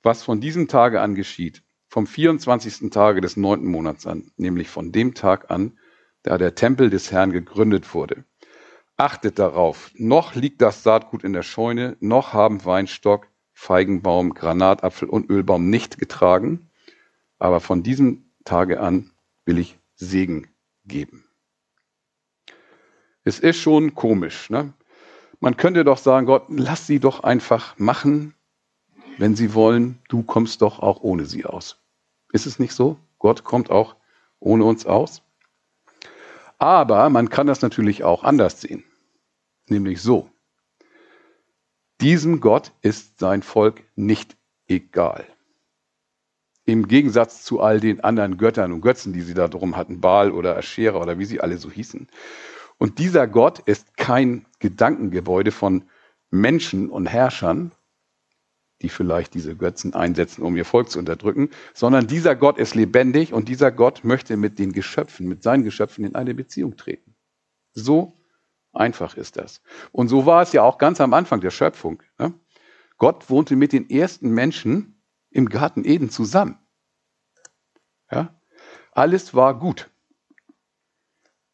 was 0.01 0.23
von 0.23 0.39
diesem 0.41 0.67
Tage 0.67 1.01
an 1.01 1.15
geschieht, 1.15 1.63
vom 1.89 2.07
24. 2.07 2.89
Tage 2.89 3.21
des 3.21 3.37
neunten 3.37 3.67
Monats 3.67 4.05
an, 4.07 4.31
nämlich 4.37 4.69
von 4.69 4.91
dem 4.91 5.13
Tag 5.13 5.51
an, 5.51 5.77
da 6.23 6.37
der 6.37 6.55
Tempel 6.55 6.89
des 6.89 7.11
Herrn 7.11 7.31
gegründet 7.31 7.93
wurde. 7.93 8.25
Achtet 8.97 9.37
darauf, 9.37 9.91
noch 9.95 10.35
liegt 10.35 10.61
das 10.61 10.83
Saatgut 10.83 11.23
in 11.23 11.33
der 11.33 11.43
Scheune, 11.43 11.97
noch 11.99 12.33
haben 12.33 12.65
Weinstock, 12.65 13.27
Feigenbaum, 13.53 14.33
Granatapfel 14.33 15.07
und 15.07 15.29
Ölbaum 15.29 15.69
nicht 15.69 15.97
getragen, 15.97 16.69
aber 17.37 17.59
von 17.59 17.83
diesem 17.83 18.31
Tage 18.43 18.79
an 18.79 19.11
will 19.45 19.59
ich 19.59 19.79
Segen 19.95 20.47
geben. 20.85 21.26
Es 23.27 23.39
ist 23.39 23.57
schon 23.57 23.93
komisch. 23.93 24.49
Ne? 24.49 24.71
Man 25.41 25.57
könnte 25.57 25.83
doch 25.83 25.97
sagen, 25.97 26.25
Gott, 26.25 26.45
lass 26.47 26.87
sie 26.87 27.01
doch 27.01 27.25
einfach 27.25 27.77
machen, 27.77 28.33
wenn 29.17 29.35
sie 29.35 29.53
wollen. 29.53 29.99
Du 30.07 30.23
kommst 30.23 30.61
doch 30.61 30.79
auch 30.79 31.01
ohne 31.01 31.25
sie 31.25 31.43
aus. 31.43 31.77
Ist 32.31 32.45
es 32.45 32.57
nicht 32.57 32.71
so? 32.71 32.97
Gott 33.19 33.43
kommt 33.43 33.69
auch 33.69 33.97
ohne 34.39 34.63
uns 34.63 34.85
aus. 34.85 35.23
Aber 36.57 37.09
man 37.09 37.27
kann 37.27 37.47
das 37.47 37.61
natürlich 37.61 38.05
auch 38.05 38.23
anders 38.23 38.61
sehen. 38.61 38.85
Nämlich 39.67 40.01
so. 40.01 40.29
Diesem 41.99 42.39
Gott 42.39 42.71
ist 42.81 43.19
sein 43.19 43.43
Volk 43.43 43.83
nicht 43.97 44.37
egal. 44.69 45.25
Im 46.63 46.87
Gegensatz 46.87 47.43
zu 47.43 47.59
all 47.59 47.81
den 47.81 47.99
anderen 48.05 48.37
Göttern 48.37 48.71
und 48.71 48.79
Götzen, 48.79 49.11
die 49.11 49.21
sie 49.21 49.33
da 49.33 49.49
drum 49.49 49.75
hatten, 49.75 49.99
Baal 49.99 50.31
oder 50.31 50.55
Aschera 50.55 51.01
oder 51.01 51.19
wie 51.19 51.25
sie 51.25 51.41
alle 51.41 51.57
so 51.57 51.69
hießen. 51.69 52.07
Und 52.77 52.99
dieser 52.99 53.27
Gott 53.27 53.59
ist 53.59 53.97
kein 53.97 54.45
Gedankengebäude 54.59 55.51
von 55.51 55.83
Menschen 56.29 56.89
und 56.89 57.07
Herrschern, 57.07 57.71
die 58.81 58.89
vielleicht 58.89 59.33
diese 59.33 59.55
Götzen 59.55 59.95
einsetzen, 59.95 60.43
um 60.43 60.55
ihr 60.55 60.65
Volk 60.65 60.89
zu 60.89 60.99
unterdrücken, 60.99 61.49
sondern 61.73 62.05
dieser 62.05 62.35
Gott 62.35 62.59
ist 62.59 62.75
lebendig 62.75 63.33
und 63.33 63.49
dieser 63.49 63.71
Gott 63.71 64.03
möchte 64.03 64.37
mit 64.37 64.59
den 64.59 64.71
Geschöpfen, 64.71 65.27
mit 65.27 65.41
seinen 65.41 65.63
Geschöpfen 65.63 66.05
in 66.05 66.15
eine 66.15 66.35
Beziehung 66.35 66.77
treten. 66.77 67.15
So 67.73 68.21
einfach 68.73 69.17
ist 69.17 69.37
das. 69.37 69.61
Und 69.91 70.09
so 70.09 70.27
war 70.27 70.43
es 70.43 70.53
ja 70.53 70.61
auch 70.61 70.77
ganz 70.77 71.01
am 71.01 71.13
Anfang 71.13 71.41
der 71.41 71.49
Schöpfung. 71.49 72.03
Ne? 72.19 72.33
Gott 72.97 73.29
wohnte 73.29 73.55
mit 73.55 73.73
den 73.73 73.89
ersten 73.89 74.29
Menschen 74.29 75.01
im 75.31 75.49
Garten 75.49 75.83
Eden 75.83 76.11
zusammen. 76.11 76.59
Ja? 78.11 78.39
Alles 78.91 79.33
war 79.33 79.57
gut. 79.57 79.89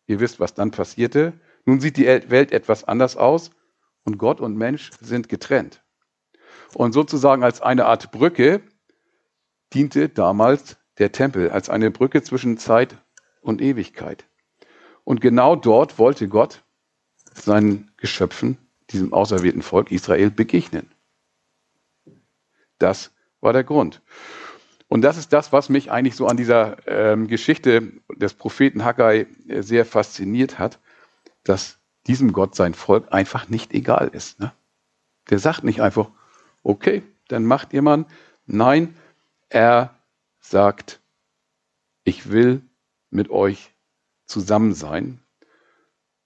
Ihr 0.07 0.19
wisst, 0.19 0.39
was 0.39 0.53
dann 0.53 0.71
passierte. 0.71 1.33
Nun 1.65 1.79
sieht 1.79 1.97
die 1.97 2.05
Welt 2.05 2.51
etwas 2.51 2.83
anders 2.83 3.15
aus 3.17 3.51
und 4.03 4.17
Gott 4.17 4.41
und 4.41 4.57
Mensch 4.57 4.91
sind 5.01 5.29
getrennt. 5.29 5.83
Und 6.73 6.93
sozusagen 6.93 7.43
als 7.43 7.61
eine 7.61 7.85
Art 7.85 8.11
Brücke 8.11 8.61
diente 9.73 10.09
damals 10.09 10.77
der 10.97 11.11
Tempel, 11.11 11.49
als 11.49 11.69
eine 11.69 11.91
Brücke 11.91 12.21
zwischen 12.21 12.57
Zeit 12.57 12.97
und 13.41 13.61
Ewigkeit. 13.61 14.25
Und 15.03 15.21
genau 15.21 15.55
dort 15.55 15.99
wollte 15.99 16.27
Gott 16.27 16.63
seinen 17.33 17.91
Geschöpfen, 17.97 18.57
diesem 18.91 19.13
auserwählten 19.13 19.61
Volk 19.61 19.91
Israel, 19.91 20.29
begegnen. 20.29 20.91
Das 22.77 23.11
war 23.41 23.53
der 23.53 23.63
Grund. 23.63 24.01
Und 24.93 25.01
das 25.01 25.17
ist 25.17 25.33
das, 25.33 25.51
was 25.51 25.69
mich 25.69 25.89
eigentlich 25.89 26.15
so 26.15 26.27
an 26.27 26.37
dieser 26.37 26.77
ähm, 26.87 27.25
Geschichte 27.25 27.93
des 28.15 28.35
Propheten 28.35 28.83
Haggai 28.85 29.25
äh, 29.47 29.63
sehr 29.63 29.85
fasziniert 29.85 30.59
hat, 30.59 30.77
dass 31.43 31.79
diesem 32.05 32.31
Gott 32.31 32.53
sein 32.53 32.75
Volk 32.75 33.11
einfach 33.11 33.49
nicht 33.49 33.73
egal 33.73 34.09
ist. 34.09 34.39
Ne? 34.39 34.53
Der 35.31 35.39
sagt 35.39 35.63
nicht 35.63 35.81
einfach, 35.81 36.11
okay, 36.61 37.01
dann 37.27 37.43
macht 37.43 37.73
ihr 37.73 37.81
mal. 37.81 38.05
Nein, 38.45 38.95
er 39.49 39.95
sagt, 40.39 41.01
ich 42.03 42.29
will 42.29 42.61
mit 43.09 43.31
euch 43.31 43.71
zusammen 44.27 44.75
sein. 44.75 45.23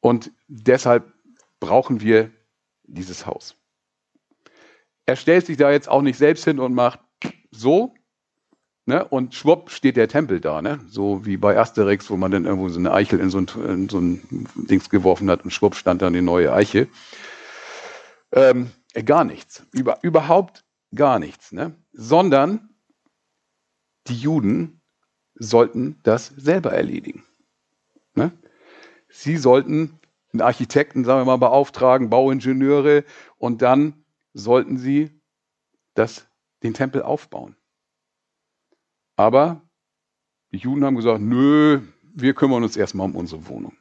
Und 0.01 0.29
deshalb 0.49 1.13
brauchen 1.61 2.01
wir 2.01 2.31
dieses 2.83 3.25
Haus. 3.25 3.55
Er 5.05 5.15
stellt 5.15 5.45
sich 5.45 5.55
da 5.55 5.71
jetzt 5.71 5.87
auch 5.87 6.01
nicht 6.01 6.17
selbst 6.17 6.43
hin 6.43 6.59
und 6.59 6.73
macht 6.73 6.99
so, 7.49 7.93
Ne? 8.87 9.03
Und 9.03 9.35
schwupp 9.35 9.69
steht 9.69 9.97
der 9.97 10.07
Tempel 10.07 10.39
da, 10.39 10.61
ne? 10.61 10.79
so 10.87 11.25
wie 11.25 11.35
bei 11.35 11.59
Asterix, 11.59 12.09
wo 12.09 12.15
man 12.15 12.31
dann 12.31 12.45
irgendwo 12.45 12.69
so 12.69 12.79
eine 12.79 12.93
Eichel 12.93 13.19
in 13.19 13.29
so 13.29 13.39
ein, 13.39 13.47
in 13.65 13.89
so 13.89 13.99
ein 13.99 14.47
Dings 14.55 14.89
geworfen 14.89 15.29
hat 15.29 15.43
und 15.43 15.51
schwupp 15.51 15.75
stand 15.75 16.01
dann 16.01 16.13
die 16.13 16.21
neue 16.21 16.53
Eiche. 16.53 16.87
Ähm, 18.31 18.71
gar 19.03 19.25
nichts, 19.25 19.65
Über, 19.73 19.99
überhaupt 20.03 20.63
gar 20.95 21.19
nichts, 21.19 21.51
ne? 21.51 21.75
sondern 21.91 22.69
die 24.07 24.15
Juden 24.15 24.79
sollten 25.35 25.99
das 26.03 26.27
selber 26.37 26.71
erledigen. 26.71 27.25
Ne? 28.15 28.31
Sie 29.09 29.35
sollten 29.35 29.99
einen 30.31 30.41
Architekten, 30.41 31.03
sagen 31.03 31.19
wir 31.19 31.25
mal, 31.25 31.37
beauftragen, 31.37 32.09
Bauingenieure 32.09 33.03
und 33.37 33.61
dann 33.61 34.05
sollten 34.33 34.77
sie 34.77 35.11
das, 35.93 36.25
den 36.63 36.73
Tempel 36.73 37.01
aufbauen. 37.01 37.56
Aber 39.17 39.61
die 40.51 40.57
Juden 40.57 40.85
haben 40.85 40.95
gesagt, 40.95 41.21
nö, 41.21 41.81
wir 42.13 42.33
kümmern 42.33 42.63
uns 42.63 42.77
erstmal 42.77 43.07
um 43.07 43.15
unsere 43.15 43.47
Wohnung. 43.47 43.75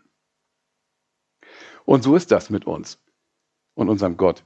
Und 1.84 2.02
so 2.02 2.16
ist 2.16 2.32
das 2.32 2.50
mit 2.50 2.66
uns 2.66 2.98
und 3.74 3.88
unserem 3.88 4.16
Gott. 4.16 4.44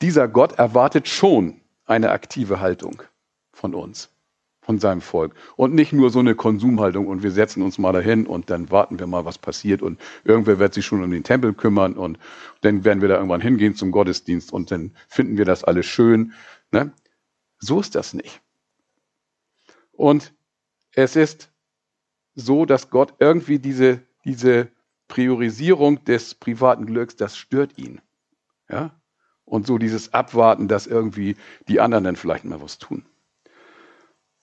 Dieser 0.00 0.28
Gott 0.28 0.52
erwartet 0.52 1.08
schon 1.08 1.60
eine 1.84 2.10
aktive 2.10 2.60
Haltung 2.60 3.02
von 3.52 3.74
uns, 3.74 4.08
von 4.62 4.78
seinem 4.78 5.02
Volk. 5.02 5.34
Und 5.56 5.74
nicht 5.74 5.92
nur 5.92 6.10
so 6.10 6.20
eine 6.20 6.34
Konsumhaltung 6.34 7.06
und 7.08 7.22
wir 7.22 7.32
setzen 7.32 7.62
uns 7.62 7.76
mal 7.76 7.92
dahin 7.92 8.26
und 8.26 8.48
dann 8.48 8.70
warten 8.70 8.98
wir 8.98 9.06
mal, 9.06 9.26
was 9.26 9.36
passiert 9.36 9.82
und 9.82 10.00
irgendwer 10.24 10.58
wird 10.58 10.72
sich 10.72 10.86
schon 10.86 11.02
um 11.02 11.10
den 11.10 11.24
Tempel 11.24 11.52
kümmern 11.52 11.94
und 11.94 12.18
dann 12.62 12.84
werden 12.84 13.02
wir 13.02 13.08
da 13.08 13.16
irgendwann 13.16 13.42
hingehen 13.42 13.74
zum 13.74 13.90
Gottesdienst 13.90 14.52
und 14.52 14.70
dann 14.70 14.92
finden 15.08 15.36
wir 15.36 15.44
das 15.44 15.64
alles 15.64 15.86
schön. 15.86 16.32
Ne? 16.70 16.92
So 17.58 17.80
ist 17.80 17.94
das 17.94 18.14
nicht. 18.14 18.40
Und 20.00 20.32
es 20.94 21.14
ist 21.14 21.52
so, 22.34 22.64
dass 22.64 22.88
Gott 22.88 23.16
irgendwie 23.18 23.58
diese, 23.58 24.00
diese 24.24 24.68
Priorisierung 25.08 26.02
des 26.04 26.34
privaten 26.34 26.86
Glücks, 26.86 27.16
das 27.16 27.36
stört 27.36 27.76
ihn. 27.76 28.00
Ja? 28.70 28.98
Und 29.44 29.66
so 29.66 29.76
dieses 29.76 30.14
Abwarten, 30.14 30.68
dass 30.68 30.86
irgendwie 30.86 31.36
die 31.68 31.80
anderen 31.80 32.04
dann 32.04 32.16
vielleicht 32.16 32.46
mal 32.46 32.62
was 32.62 32.78
tun. 32.78 33.04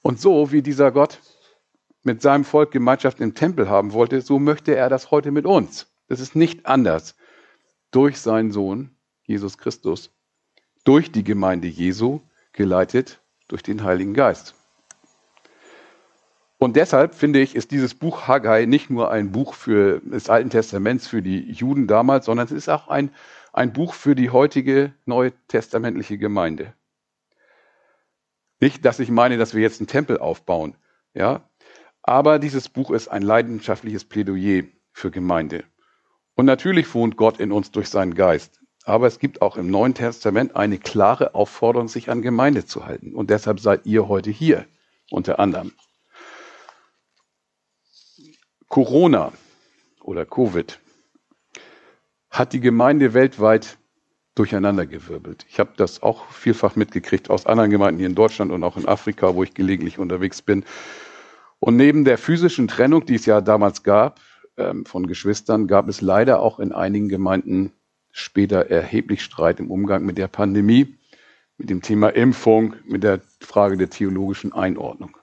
Und 0.03 0.21
so 0.21 0.51
wie 0.51 0.61
dieser 0.61 0.91
Gott 0.91 1.21
mit 2.03 2.21
seinem 2.21 2.45
Volk 2.45 2.69
Gemeinschaft 2.69 3.19
im 3.19 3.33
Tempel 3.33 3.67
haben 3.67 3.93
wollte, 3.93 4.21
so 4.21 4.37
möchte 4.37 4.75
er 4.75 4.89
das 4.89 5.09
heute 5.09 5.31
mit 5.31 5.47
uns. 5.47 5.87
Das 6.07 6.19
ist 6.19 6.35
nicht 6.35 6.67
anders. 6.67 7.15
Durch 7.89 8.21
seinen 8.21 8.51
Sohn, 8.51 8.95
Jesus 9.23 9.57
Christus, 9.57 10.11
durch 10.83 11.11
die 11.11 11.23
Gemeinde 11.23 11.67
Jesu, 11.67 12.21
geleitet 12.53 13.23
durch 13.47 13.63
den 13.63 13.83
Heiligen 13.83 14.13
Geist. 14.13 14.53
Und 16.59 16.75
deshalb 16.75 17.13
finde 17.13 17.39
ich, 17.39 17.55
ist 17.55 17.71
dieses 17.71 17.93
Buch 17.93 18.27
Haggai 18.27 18.65
nicht 18.65 18.89
nur 18.89 19.11
ein 19.11 19.31
Buch 19.31 19.53
für 19.53 19.99
des 20.01 20.29
Alten 20.29 20.49
Testaments 20.49 21.07
für 21.07 21.21
die 21.21 21.51
Juden 21.51 21.85
damals, 21.85 22.25
sondern 22.25 22.47
es 22.47 22.51
ist 22.51 22.67
auch 22.69 22.87
ein, 22.87 23.11
ein 23.53 23.73
Buch 23.73 23.93
für 23.93 24.15
die 24.15 24.31
heutige 24.31 24.93
neutestamentliche 25.05 26.17
Gemeinde. 26.17 26.73
Nicht, 28.59 28.85
dass 28.85 28.99
ich 28.99 29.11
meine, 29.11 29.37
dass 29.37 29.53
wir 29.53 29.61
jetzt 29.61 29.79
einen 29.79 29.87
Tempel 29.87 30.17
aufbauen, 30.17 30.75
ja, 31.13 31.47
aber 32.01 32.39
dieses 32.39 32.69
Buch 32.69 32.89
ist 32.89 33.07
ein 33.07 33.21
leidenschaftliches 33.21 34.05
Plädoyer 34.05 34.63
für 34.93 35.11
Gemeinde. 35.11 35.63
Und 36.33 36.45
natürlich 36.45 36.91
wohnt 36.95 37.17
Gott 37.17 37.39
in 37.39 37.51
uns 37.51 37.71
durch 37.71 37.89
seinen 37.89 38.15
Geist. 38.15 38.61
Aber 38.85 39.05
es 39.05 39.19
gibt 39.19 39.41
auch 39.41 39.57
im 39.57 39.69
Neuen 39.69 39.93
Testament 39.93 40.55
eine 40.55 40.77
klare 40.77 41.35
Aufforderung, 41.35 41.87
sich 41.87 42.09
an 42.09 42.21
Gemeinde 42.21 42.65
zu 42.65 42.85
halten. 42.85 43.13
Und 43.13 43.29
deshalb 43.29 43.59
seid 43.59 43.85
ihr 43.85 44.07
heute 44.07 44.31
hier, 44.31 44.65
unter 45.11 45.39
anderem. 45.39 45.73
Corona 48.77 49.31
oder 50.03 50.24
Covid 50.24 50.79
hat 52.29 52.53
die 52.53 52.60
Gemeinde 52.60 53.15
weltweit 53.15 53.79
durcheinandergewirbelt. 54.36 55.48
Ich 55.50 55.60
habe 55.60 55.72
das 55.77 56.03
auch 56.03 56.29
vielfach 56.29 56.75
mitgekriegt 56.75 57.31
aus 57.31 57.48
anderen 57.48 57.72
Gemeinden 57.72 57.98
hier 57.98 58.07
in 58.07 58.13
Deutschland 58.13 58.51
und 58.51 58.63
auch 58.63 58.77
in 58.77 58.88
Afrika, 58.88 59.34
wo 59.34 59.41
ich 59.41 59.55
gelegentlich 59.55 59.98
unterwegs 59.98 60.43
bin. 60.43 60.63
Und 61.57 61.75
neben 61.75 62.05
der 62.05 62.19
physischen 62.19 62.67
Trennung, 62.67 63.03
die 63.07 63.15
es 63.15 63.25
ja 63.25 63.41
damals 63.41 63.81
gab 63.81 64.19
ähm, 64.57 64.86
von 64.86 65.07
Geschwistern, 65.07 65.65
gab 65.65 65.88
es 65.88 66.01
leider 66.01 66.39
auch 66.39 66.60
in 66.60 66.72
einigen 66.72 67.10
Gemeinden 67.10 67.72
später 68.12 68.69
erheblich 68.69 69.24
Streit 69.24 69.60
im 69.60 69.72
Umgang 69.72 70.05
mit 70.05 70.19
der 70.19 70.27
Pandemie, 70.27 71.00
mit 71.57 71.72
dem 71.72 71.81
Thema 71.81 72.10
Impfung, 72.10 72.75
mit 72.86 73.01
der 73.01 73.22
Frage 73.41 73.75
der 73.75 73.89
theologischen 73.89 74.53
Einordnung. 74.53 75.17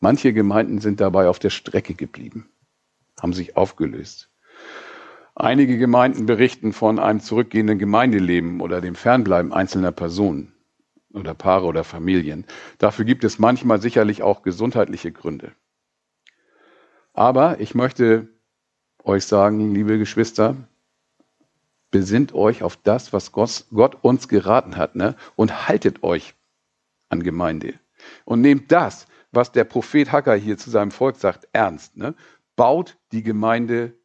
Manche 0.00 0.32
Gemeinden 0.32 0.80
sind 0.80 1.00
dabei 1.00 1.28
auf 1.28 1.38
der 1.38 1.50
Strecke 1.50 1.94
geblieben, 1.94 2.48
haben 3.20 3.32
sich 3.32 3.56
aufgelöst. 3.56 4.30
Einige 5.34 5.78
Gemeinden 5.78 6.26
berichten 6.26 6.72
von 6.72 6.98
einem 6.98 7.20
zurückgehenden 7.20 7.78
Gemeindeleben 7.78 8.60
oder 8.60 8.80
dem 8.80 8.94
Fernbleiben 8.94 9.52
einzelner 9.52 9.92
Personen 9.92 10.52
oder 11.12 11.34
Paare 11.34 11.66
oder 11.66 11.84
Familien. 11.84 12.44
Dafür 12.78 13.04
gibt 13.04 13.24
es 13.24 13.38
manchmal 13.38 13.80
sicherlich 13.80 14.22
auch 14.22 14.42
gesundheitliche 14.42 15.12
Gründe. 15.12 15.52
Aber 17.12 17.60
ich 17.60 17.74
möchte 17.74 18.28
euch 19.04 19.24
sagen, 19.26 19.74
liebe 19.74 19.98
Geschwister, 19.98 20.56
besinnt 21.90 22.34
euch 22.34 22.62
auf 22.62 22.76
das, 22.76 23.12
was 23.12 23.32
Gott 23.32 23.96
uns 24.02 24.28
geraten 24.28 24.76
hat, 24.76 24.94
ne? 24.94 25.16
und 25.34 25.68
haltet 25.68 26.02
euch 26.02 26.34
an 27.08 27.22
Gemeinde. 27.22 27.74
Und 28.24 28.40
nehmt 28.40 28.70
das, 28.70 29.06
was 29.30 29.52
der 29.52 29.64
Prophet 29.64 30.12
Haggai 30.12 30.40
hier 30.40 30.58
zu 30.58 30.70
seinem 30.70 30.90
Volk 30.90 31.16
sagt, 31.16 31.48
ernst. 31.52 31.96
Ne? 31.96 32.14
Baut 32.56 32.98
die 33.12 33.22
Gemeinde 33.22 33.98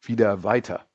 wieder 0.00 0.42
weiter. 0.42 0.86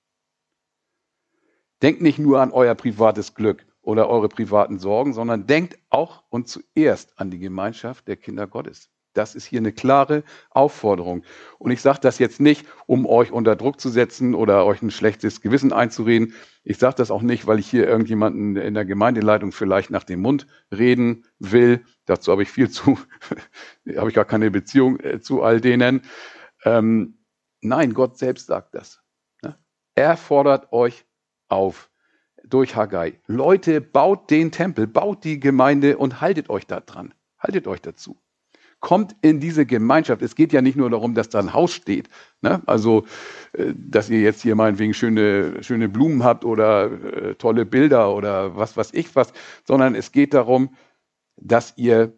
Denkt 1.81 2.01
nicht 2.01 2.19
nur 2.19 2.41
an 2.41 2.51
euer 2.51 2.75
privates 2.75 3.35
Glück 3.35 3.65
oder 3.81 4.09
eure 4.09 4.29
privaten 4.29 4.79
Sorgen, 4.79 5.13
sondern 5.13 5.47
denkt 5.47 5.77
auch 5.89 6.23
und 6.29 6.47
zuerst 6.47 7.19
an 7.19 7.31
die 7.31 7.39
Gemeinschaft 7.39 8.07
der 8.07 8.17
Kinder 8.17 8.47
Gottes. 8.47 8.89
Das 9.17 9.33
ist 9.33 9.45
hier 9.45 9.59
eine 9.59 9.71
klare 9.71 10.23
Aufforderung. 10.51 11.23
Und 11.57 11.71
ich 11.71 11.81
sage 11.81 11.97
das 12.01 12.19
jetzt 12.19 12.39
nicht, 12.39 12.67
um 12.85 13.07
euch 13.07 13.31
unter 13.31 13.55
Druck 13.55 13.81
zu 13.81 13.89
setzen 13.89 14.35
oder 14.35 14.63
euch 14.63 14.83
ein 14.83 14.91
schlechtes 14.91 15.41
Gewissen 15.41 15.73
einzureden. 15.73 16.35
Ich 16.63 16.77
sage 16.77 16.93
das 16.97 17.09
auch 17.09 17.23
nicht, 17.23 17.47
weil 17.47 17.57
ich 17.57 17.67
hier 17.67 17.87
irgendjemanden 17.87 18.57
in 18.57 18.75
der 18.75 18.85
Gemeindeleitung 18.85 19.51
vielleicht 19.51 19.89
nach 19.89 20.03
dem 20.03 20.21
Mund 20.21 20.45
reden 20.71 21.25
will. 21.39 21.83
Dazu 22.05 22.31
habe 22.31 22.43
ich 22.43 22.51
viel 22.51 22.69
zu, 22.69 22.99
habe 23.97 24.09
ich 24.09 24.15
gar 24.15 24.25
keine 24.25 24.51
Beziehung 24.51 24.99
äh, 24.99 25.19
zu 25.19 25.41
all 25.41 25.61
denen. 25.61 26.03
Ähm, 26.63 27.17
nein, 27.61 27.95
Gott 27.95 28.19
selbst 28.19 28.45
sagt 28.45 28.75
das. 28.75 29.01
Ne? 29.41 29.57
Er 29.95 30.15
fordert 30.15 30.71
euch 30.71 31.05
auf 31.47 31.89
durch 32.43 32.75
Haggai. 32.75 33.19
Leute, 33.25 33.81
baut 33.81 34.29
den 34.29 34.51
Tempel, 34.51 34.85
baut 34.85 35.23
die 35.23 35.39
Gemeinde 35.39 35.97
und 35.97 36.21
haltet 36.21 36.51
euch 36.51 36.67
da 36.67 36.81
dran. 36.81 37.15
Haltet 37.39 37.65
euch 37.65 37.81
dazu 37.81 38.19
kommt 38.79 39.15
in 39.21 39.39
diese 39.39 39.65
Gemeinschaft. 39.65 40.21
Es 40.21 40.35
geht 40.35 40.53
ja 40.53 40.61
nicht 40.61 40.75
nur 40.75 40.89
darum, 40.89 41.15
dass 41.15 41.29
da 41.29 41.39
ein 41.39 41.53
Haus 41.53 41.73
steht. 41.73 42.09
Ne? 42.41 42.61
Also, 42.65 43.05
äh, 43.53 43.73
dass 43.75 44.09
ihr 44.09 44.21
jetzt 44.21 44.41
hier 44.41 44.55
meinetwegen 44.55 44.93
schöne, 44.93 45.63
schöne 45.63 45.89
Blumen 45.89 46.23
habt 46.23 46.45
oder 46.45 46.91
äh, 46.91 47.35
tolle 47.35 47.65
Bilder 47.65 48.13
oder 48.13 48.55
was 48.55 48.77
weiß 48.77 48.93
ich 48.93 49.15
was, 49.15 49.33
sondern 49.65 49.95
es 49.95 50.11
geht 50.11 50.33
darum, 50.33 50.75
dass 51.37 51.73
ihr 51.77 52.13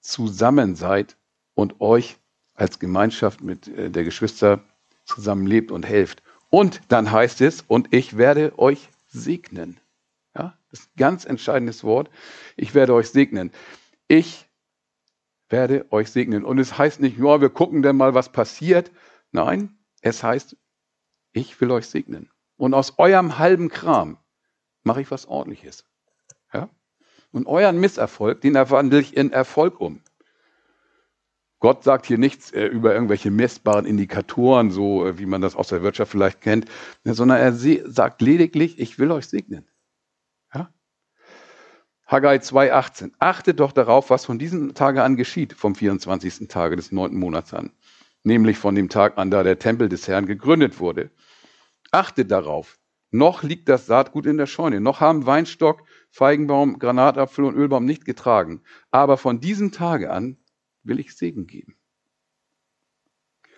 zusammen 0.00 0.76
seid 0.76 1.16
und 1.54 1.80
euch 1.80 2.16
als 2.54 2.78
Gemeinschaft 2.78 3.42
mit 3.42 3.68
äh, 3.68 3.90
der 3.90 4.04
Geschwister 4.04 4.60
zusammenlebt 5.04 5.72
und 5.72 5.86
helft. 5.86 6.22
Und 6.50 6.80
dann 6.88 7.10
heißt 7.10 7.40
es, 7.40 7.62
und 7.66 7.92
ich 7.92 8.16
werde 8.16 8.58
euch 8.58 8.88
segnen. 9.08 9.78
Ja, 10.36 10.56
das 10.70 10.80
ist 10.80 10.86
ein 10.86 10.96
ganz 10.96 11.24
entscheidendes 11.24 11.84
Wort. 11.84 12.10
Ich 12.56 12.74
werde 12.74 12.94
euch 12.94 13.10
segnen. 13.10 13.50
Ich 14.06 14.47
werde 15.48 15.86
euch 15.90 16.10
segnen. 16.10 16.44
Und 16.44 16.58
es 16.58 16.76
heißt 16.76 17.00
nicht, 17.00 17.18
ja, 17.18 17.40
wir 17.40 17.50
gucken 17.50 17.82
dann 17.82 17.96
mal, 17.96 18.14
was 18.14 18.30
passiert. 18.30 18.90
Nein, 19.32 19.78
es 20.02 20.22
heißt, 20.22 20.56
ich 21.32 21.60
will 21.60 21.70
euch 21.70 21.86
segnen. 21.86 22.30
Und 22.56 22.74
aus 22.74 22.98
eurem 22.98 23.38
halben 23.38 23.68
Kram 23.68 24.18
mache 24.82 25.00
ich 25.00 25.10
was 25.10 25.26
ordentliches. 25.26 25.84
Ja? 26.52 26.68
Und 27.30 27.46
euren 27.46 27.78
Misserfolg, 27.78 28.40
den 28.40 28.54
erwandle 28.54 29.00
ich 29.00 29.16
in 29.16 29.32
Erfolg 29.32 29.80
um. 29.80 30.02
Gott 31.60 31.82
sagt 31.82 32.06
hier 32.06 32.18
nichts 32.18 32.52
äh, 32.52 32.66
über 32.66 32.94
irgendwelche 32.94 33.30
messbaren 33.30 33.84
Indikatoren, 33.84 34.70
so 34.70 35.06
äh, 35.06 35.18
wie 35.18 35.26
man 35.26 35.40
das 35.40 35.56
aus 35.56 35.68
der 35.68 35.82
Wirtschaft 35.82 36.12
vielleicht 36.12 36.40
kennt, 36.40 36.66
sondern 37.04 37.38
er 37.38 37.52
sagt 37.52 38.22
lediglich, 38.22 38.78
ich 38.78 38.98
will 38.98 39.10
euch 39.10 39.26
segnen. 39.26 39.66
Haggai 42.10 42.36
2,18. 42.36 43.12
Achtet 43.18 43.60
doch 43.60 43.70
darauf, 43.70 44.08
was 44.08 44.24
von 44.24 44.38
diesem 44.38 44.72
Tage 44.72 45.02
an 45.02 45.16
geschieht, 45.16 45.52
vom 45.52 45.74
24. 45.74 46.48
Tage 46.48 46.74
des 46.74 46.90
neunten 46.90 47.18
Monats 47.18 47.52
an. 47.52 47.70
Nämlich 48.22 48.56
von 48.56 48.74
dem 48.74 48.88
Tag 48.88 49.18
an, 49.18 49.30
da 49.30 49.42
der 49.42 49.58
Tempel 49.58 49.90
des 49.90 50.08
Herrn 50.08 50.24
gegründet 50.24 50.80
wurde. 50.80 51.10
Achtet 51.90 52.30
darauf. 52.30 52.78
Noch 53.10 53.42
liegt 53.42 53.68
das 53.68 53.84
Saatgut 53.84 54.24
in 54.24 54.38
der 54.38 54.46
Scheune. 54.46 54.80
Noch 54.80 55.00
haben 55.00 55.26
Weinstock, 55.26 55.82
Feigenbaum, 56.10 56.78
Granatapfel 56.78 57.44
und 57.44 57.54
Ölbaum 57.54 57.84
nicht 57.84 58.06
getragen. 58.06 58.62
Aber 58.90 59.18
von 59.18 59.38
diesem 59.38 59.70
Tage 59.70 60.10
an 60.10 60.38
will 60.84 61.00
ich 61.00 61.14
Segen 61.14 61.46
geben. 61.46 61.76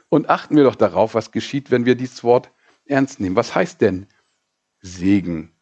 Und 0.09 0.29
achten 0.29 0.57
wir 0.57 0.65
doch 0.65 0.75
darauf, 0.75 1.15
was 1.15 1.31
geschieht, 1.31 1.71
wenn 1.71 1.87
wir 1.87 1.95
dieses 1.95 2.25
Wort 2.25 2.51
ernst 2.85 3.21
nehmen. 3.21 3.37
Was 3.37 3.55
heißt 3.55 3.81
denn 3.81 4.09
Segen 4.81 5.53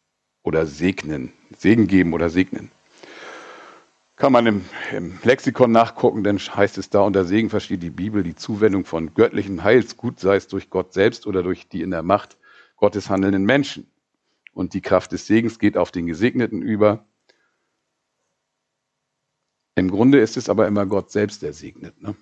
oder 0.41 0.65
segnen? 0.65 1.33
Segen 1.55 1.85
geben 1.85 2.13
oder 2.13 2.31
segnen? 2.31 2.71
Kann 4.19 4.33
man 4.33 4.45
im, 4.47 4.65
im, 4.91 5.17
Lexikon 5.23 5.71
nachgucken, 5.71 6.25
denn 6.25 6.37
heißt 6.39 6.77
es 6.77 6.89
da, 6.89 6.99
unter 7.03 7.23
Segen 7.23 7.49
versteht 7.49 7.81
die 7.81 7.89
Bibel 7.89 8.21
die 8.21 8.35
Zuwendung 8.35 8.83
von 8.83 9.13
göttlichem 9.13 9.63
Heilsgut, 9.63 10.19
sei 10.19 10.35
es 10.35 10.49
durch 10.49 10.69
Gott 10.69 10.91
selbst 10.91 11.25
oder 11.25 11.41
durch 11.41 11.69
die 11.69 11.81
in 11.81 11.91
der 11.91 12.03
Macht 12.03 12.37
Gottes 12.75 13.09
handelnden 13.09 13.45
Menschen. 13.45 13.89
Und 14.51 14.73
die 14.73 14.81
Kraft 14.81 15.13
des 15.13 15.25
Segens 15.25 15.57
geht 15.57 15.77
auf 15.77 15.91
den 15.91 16.05
Gesegneten 16.05 16.61
über. 16.61 17.05
Im 19.75 19.89
Grunde 19.89 20.19
ist 20.19 20.35
es 20.35 20.49
aber 20.49 20.67
immer 20.67 20.85
Gott 20.85 21.11
selbst, 21.11 21.41
der 21.41 21.53
segnet. 21.53 22.01
Ne? 22.01 22.13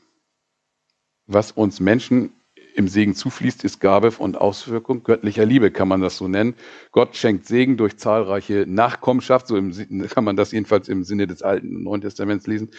Was 1.25 1.51
uns 1.51 1.79
Menschen 1.79 2.31
im 2.77 2.87
Segen 2.87 3.15
zufließt, 3.15 3.63
ist 3.63 3.79
Gabe 3.79 4.11
und 4.19 4.37
Auswirkung 4.37 5.03
göttlicher 5.03 5.45
Liebe, 5.45 5.71
kann 5.71 5.87
man 5.87 5.99
das 5.99 6.17
so 6.17 6.27
nennen. 6.27 6.53
Gott 6.91 7.15
schenkt 7.15 7.47
Segen 7.47 7.75
durch 7.75 7.97
zahlreiche 7.97 8.65
Nachkommenschaft, 8.67 9.47
so 9.47 9.57
im, 9.57 9.73
kann 10.09 10.23
man 10.23 10.35
das 10.35 10.51
jedenfalls 10.51 10.87
im 10.87 11.03
Sinne 11.03 11.25
des 11.25 11.41
Alten 11.41 11.75
und 11.75 11.83
Neuen 11.83 12.01
Testaments 12.01 12.45
lesen. 12.45 12.69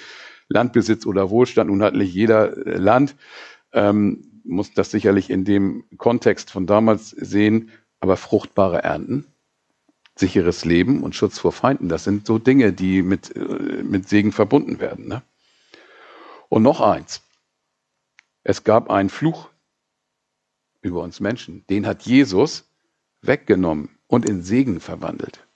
Landbesitz 0.49 1.05
oder 1.05 1.31
Wohlstand, 1.31 1.69
nun 1.69 1.83
hat 1.83 1.95
nicht 1.95 2.15
jeder 2.15 2.57
äh, 2.65 2.77
Land, 2.77 3.17
ähm, 3.73 4.41
muss 4.45 4.73
das 4.73 4.93
sicherlich 4.93 5.31
in 5.31 5.45
dem 5.45 5.85
Kontext 5.99 6.53
von 6.53 6.67
damals 6.67 7.11
sehen, 7.11 7.71
aber 7.99 8.17
fruchtbare 8.17 8.85
Ernten, 8.85 9.27
sicheres 10.15 10.65
Leben 10.65 11.03
und 11.03 11.17
Schutz 11.17 11.41
vor 11.41 11.51
Feinden, 11.51 11.89
das 11.89 12.05
sind 12.05 12.25
so 12.25 12.39
Dinge, 12.39 12.73
die 12.73 13.03
mit, 13.03 13.35
äh, 13.35 13.83
mit 13.83 14.09
Segen 14.09 14.31
verbunden 14.31 14.79
werden. 14.79 15.09
Ne? 15.09 15.23
Und 16.49 16.63
noch 16.63 16.81
eins. 16.81 17.21
Es 18.45 18.63
gab 18.63 18.91
einen 18.91 19.09
Fluch 19.09 19.51
über 20.81 21.03
uns 21.03 21.21
Menschen, 21.21 21.65
den 21.69 21.87
hat 21.87 22.03
Jesus 22.03 22.71
weggenommen 23.23 23.91
und 24.07 24.29
in 24.29 24.43
Segen 24.43 24.81
verwandelt. 24.81 25.47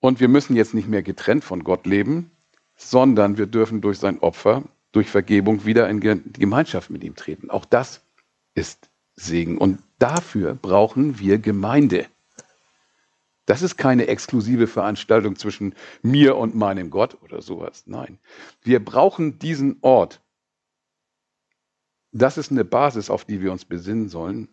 Und 0.00 0.20
wir 0.20 0.28
müssen 0.28 0.56
jetzt 0.56 0.74
nicht 0.74 0.88
mehr 0.88 1.02
getrennt 1.02 1.44
von 1.44 1.64
Gott 1.64 1.86
leben, 1.86 2.30
sondern 2.76 3.38
wir 3.38 3.46
dürfen 3.46 3.80
durch 3.80 3.98
sein 3.98 4.20
Opfer, 4.20 4.62
durch 4.92 5.08
Vergebung 5.08 5.64
wieder 5.64 5.88
in 5.88 6.00
Gemeinschaft 6.00 6.90
mit 6.90 7.02
ihm 7.02 7.16
treten. 7.16 7.50
Auch 7.50 7.64
das 7.64 8.02
ist 8.54 8.90
Segen. 9.14 9.58
Und 9.58 9.82
dafür 9.98 10.54
brauchen 10.54 11.18
wir 11.18 11.38
Gemeinde. 11.38 12.06
Das 13.46 13.62
ist 13.62 13.76
keine 13.76 14.08
exklusive 14.08 14.66
Veranstaltung 14.66 15.36
zwischen 15.36 15.74
mir 16.02 16.36
und 16.36 16.54
meinem 16.54 16.90
Gott 16.90 17.16
oder 17.22 17.42
sowas. 17.42 17.84
Nein, 17.86 18.18
wir 18.62 18.84
brauchen 18.84 19.38
diesen 19.38 19.78
Ort, 19.82 20.20
das 22.22 22.38
ist 22.38 22.50
eine 22.50 22.64
Basis, 22.64 23.10
auf 23.10 23.24
die 23.24 23.40
wir 23.40 23.52
uns 23.52 23.64
besinnen 23.64 24.08
sollen. 24.08 24.48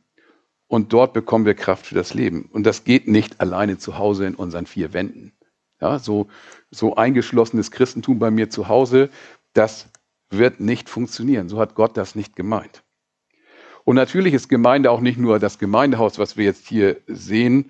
Und 0.68 0.94
dort 0.94 1.14
bekommen 1.14 1.46
wir 1.46 1.54
Kraft 1.54 1.88
für 1.88 1.96
das 1.96 2.14
Leben. 2.14 2.50
Und 2.52 2.64
das 2.66 2.84
geht 2.84 3.08
nicht 3.08 3.42
alleine 3.42 3.78
zu 3.78 3.98
Hause 3.98 4.26
in 4.26 4.36
unseren 4.36 4.66
vier 4.66 4.94
Wänden. 4.94 5.34
Ja, 5.80 6.00
so, 6.00 6.28
so 6.72 6.96
eingeschlossenes 6.96 7.72
Christentum 7.72 8.18
bei 8.18 8.32
mir 8.32 8.50
zu 8.50 8.70
Hause, 8.70 9.10
das 9.54 9.90
wird 10.30 10.60
nicht 10.60 10.90
funktionieren. 10.90 11.50
So 11.50 11.60
hat 11.60 11.76
Gott 11.76 11.98
das 11.98 12.16
nicht 12.16 12.36
gemeint. 12.36 12.84
Und 13.84 13.98
natürlich 13.98 14.34
ist 14.34 14.48
Gemeinde 14.50 14.90
auch 14.90 15.02
nicht 15.02 15.20
nur 15.20 15.40
das 15.40 15.60
Gemeindehaus, 15.60 16.18
was 16.18 16.38
wir 16.38 16.46
jetzt 16.46 16.68
hier 16.68 17.02
sehen, 17.08 17.70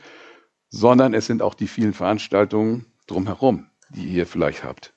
sondern 0.70 1.14
es 1.14 1.26
sind 1.26 1.42
auch 1.42 1.56
die 1.56 1.68
vielen 1.68 1.94
Veranstaltungen 1.94 2.86
drumherum, 3.08 3.68
die 3.90 4.06
ihr 4.06 4.26
vielleicht 4.26 4.64
habt. 4.64 4.94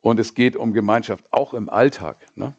Und 0.00 0.18
es 0.20 0.34
geht 0.34 0.56
um 0.56 0.72
Gemeinschaft 0.72 1.32
auch 1.32 1.54
im 1.54 1.68
Alltag. 1.68 2.16
Ne? 2.36 2.54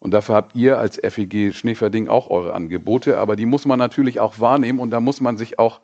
Und 0.00 0.12
dafür 0.12 0.34
habt 0.34 0.56
ihr 0.56 0.78
als 0.78 0.96
FEG 0.96 1.54
Schneeferding 1.54 2.08
auch 2.08 2.30
eure 2.30 2.54
Angebote, 2.54 3.18
aber 3.18 3.36
die 3.36 3.46
muss 3.46 3.66
man 3.66 3.78
natürlich 3.78 4.18
auch 4.18 4.40
wahrnehmen 4.40 4.80
und 4.80 4.90
da 4.90 4.98
muss 4.98 5.20
man 5.20 5.36
sich 5.36 5.58
auch 5.58 5.80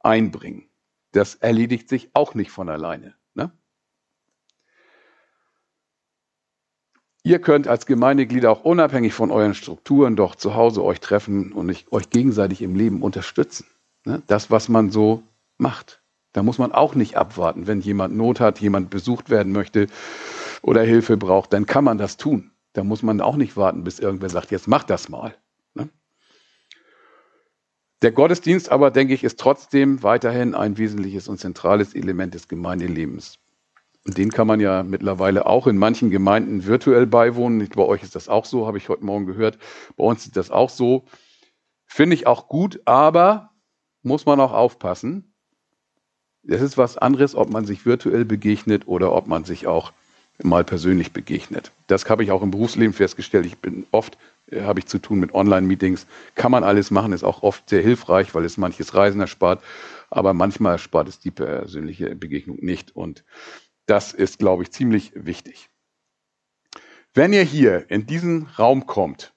einbringen. 0.00 0.68
Das 1.12 1.34
erledigt 1.36 1.88
sich 1.88 2.10
auch 2.12 2.34
nicht 2.34 2.50
von 2.50 2.68
alleine. 2.68 3.14
Ne? 3.34 3.50
Ihr 7.22 7.40
könnt 7.40 7.66
als 7.66 7.86
Gemeindeglieder 7.86 8.50
auch 8.50 8.62
unabhängig 8.62 9.14
von 9.14 9.30
euren 9.30 9.54
Strukturen 9.54 10.16
doch 10.16 10.34
zu 10.34 10.54
Hause 10.54 10.84
euch 10.84 11.00
treffen 11.00 11.52
und 11.52 11.74
euch 11.90 12.10
gegenseitig 12.10 12.60
im 12.60 12.76
Leben 12.76 13.02
unterstützen. 13.02 13.66
Ne? 14.04 14.22
Das, 14.26 14.50
was 14.50 14.68
man 14.68 14.90
so 14.90 15.22
macht. 15.56 16.02
Da 16.34 16.42
muss 16.42 16.58
man 16.58 16.72
auch 16.72 16.94
nicht 16.94 17.16
abwarten. 17.16 17.66
Wenn 17.66 17.80
jemand 17.80 18.14
Not 18.14 18.38
hat, 18.38 18.60
jemand 18.60 18.90
besucht 18.90 19.30
werden 19.30 19.52
möchte 19.52 19.86
oder 20.60 20.82
Hilfe 20.82 21.16
braucht, 21.16 21.54
dann 21.54 21.64
kann 21.64 21.84
man 21.84 21.96
das 21.96 22.18
tun. 22.18 22.52
Da 22.76 22.84
muss 22.84 23.02
man 23.02 23.22
auch 23.22 23.36
nicht 23.36 23.56
warten, 23.56 23.84
bis 23.84 23.98
irgendwer 23.98 24.28
sagt, 24.28 24.50
jetzt 24.50 24.68
mach 24.68 24.84
das 24.84 25.08
mal. 25.08 25.34
Ne? 25.72 25.88
Der 28.02 28.12
Gottesdienst 28.12 28.70
aber, 28.70 28.90
denke 28.90 29.14
ich, 29.14 29.24
ist 29.24 29.40
trotzdem 29.40 30.02
weiterhin 30.02 30.54
ein 30.54 30.76
wesentliches 30.76 31.26
und 31.26 31.38
zentrales 31.38 31.94
Element 31.94 32.34
des 32.34 32.48
Gemeindelebens. 32.48 33.38
Und 34.06 34.18
den 34.18 34.30
kann 34.30 34.46
man 34.46 34.60
ja 34.60 34.82
mittlerweile 34.82 35.46
auch 35.46 35.66
in 35.66 35.78
manchen 35.78 36.10
Gemeinden 36.10 36.66
virtuell 36.66 37.06
beiwohnen. 37.06 37.66
Bei 37.74 37.82
euch 37.82 38.02
ist 38.02 38.14
das 38.14 38.28
auch 38.28 38.44
so, 38.44 38.66
habe 38.66 38.76
ich 38.76 38.90
heute 38.90 39.06
Morgen 39.06 39.24
gehört. 39.24 39.56
Bei 39.96 40.04
uns 40.04 40.26
ist 40.26 40.36
das 40.36 40.50
auch 40.50 40.68
so. 40.68 41.06
Finde 41.86 42.14
ich 42.14 42.26
auch 42.26 42.46
gut, 42.46 42.82
aber 42.84 43.52
muss 44.02 44.26
man 44.26 44.38
auch 44.38 44.52
aufpassen. 44.52 45.34
Es 46.46 46.60
ist 46.60 46.76
was 46.76 46.98
anderes, 46.98 47.34
ob 47.34 47.48
man 47.48 47.64
sich 47.64 47.86
virtuell 47.86 48.26
begegnet 48.26 48.86
oder 48.86 49.12
ob 49.12 49.28
man 49.28 49.44
sich 49.44 49.66
auch 49.66 49.94
mal 50.42 50.64
persönlich 50.64 51.12
begegnet. 51.12 51.72
Das 51.86 52.08
habe 52.08 52.24
ich 52.24 52.30
auch 52.30 52.42
im 52.42 52.50
Berufsleben 52.50 52.92
festgestellt. 52.92 53.46
Ich 53.46 53.58
bin 53.58 53.86
oft, 53.90 54.18
äh, 54.50 54.62
habe 54.62 54.80
ich 54.80 54.86
zu 54.86 54.98
tun 54.98 55.18
mit 55.18 55.34
Online-Meetings. 55.34 56.06
Kann 56.34 56.50
man 56.50 56.64
alles 56.64 56.90
machen, 56.90 57.12
ist 57.12 57.24
auch 57.24 57.42
oft 57.42 57.68
sehr 57.68 57.82
hilfreich, 57.82 58.34
weil 58.34 58.44
es 58.44 58.56
manches 58.56 58.94
Reisen 58.94 59.20
erspart. 59.20 59.62
Aber 60.10 60.34
manchmal 60.34 60.72
erspart 60.72 61.08
es 61.08 61.18
die 61.18 61.30
persönliche 61.30 62.14
Begegnung 62.14 62.58
nicht. 62.60 62.94
Und 62.94 63.24
das 63.86 64.12
ist, 64.12 64.38
glaube 64.38 64.62
ich, 64.62 64.70
ziemlich 64.70 65.12
wichtig. 65.14 65.68
Wenn 67.14 67.32
ihr 67.32 67.42
hier 67.42 67.90
in 67.90 68.06
diesen 68.06 68.46
Raum 68.58 68.86
kommt, 68.86 69.32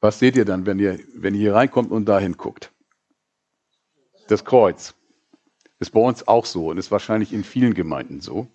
was 0.00 0.18
seht 0.18 0.36
ihr 0.36 0.44
dann, 0.44 0.66
wenn 0.66 0.78
ihr, 0.78 0.98
wenn 1.14 1.34
ihr 1.34 1.40
hier 1.40 1.54
reinkommt 1.54 1.90
und 1.90 2.06
dahin 2.06 2.36
guckt? 2.36 2.72
Das 4.28 4.44
Kreuz. 4.44 4.94
Ist 5.80 5.90
bei 5.90 6.00
uns 6.00 6.26
auch 6.28 6.46
so 6.46 6.68
und 6.68 6.78
ist 6.78 6.90
wahrscheinlich 6.90 7.32
in 7.32 7.44
vielen 7.44 7.74
Gemeinden 7.74 8.20
so. 8.20 8.48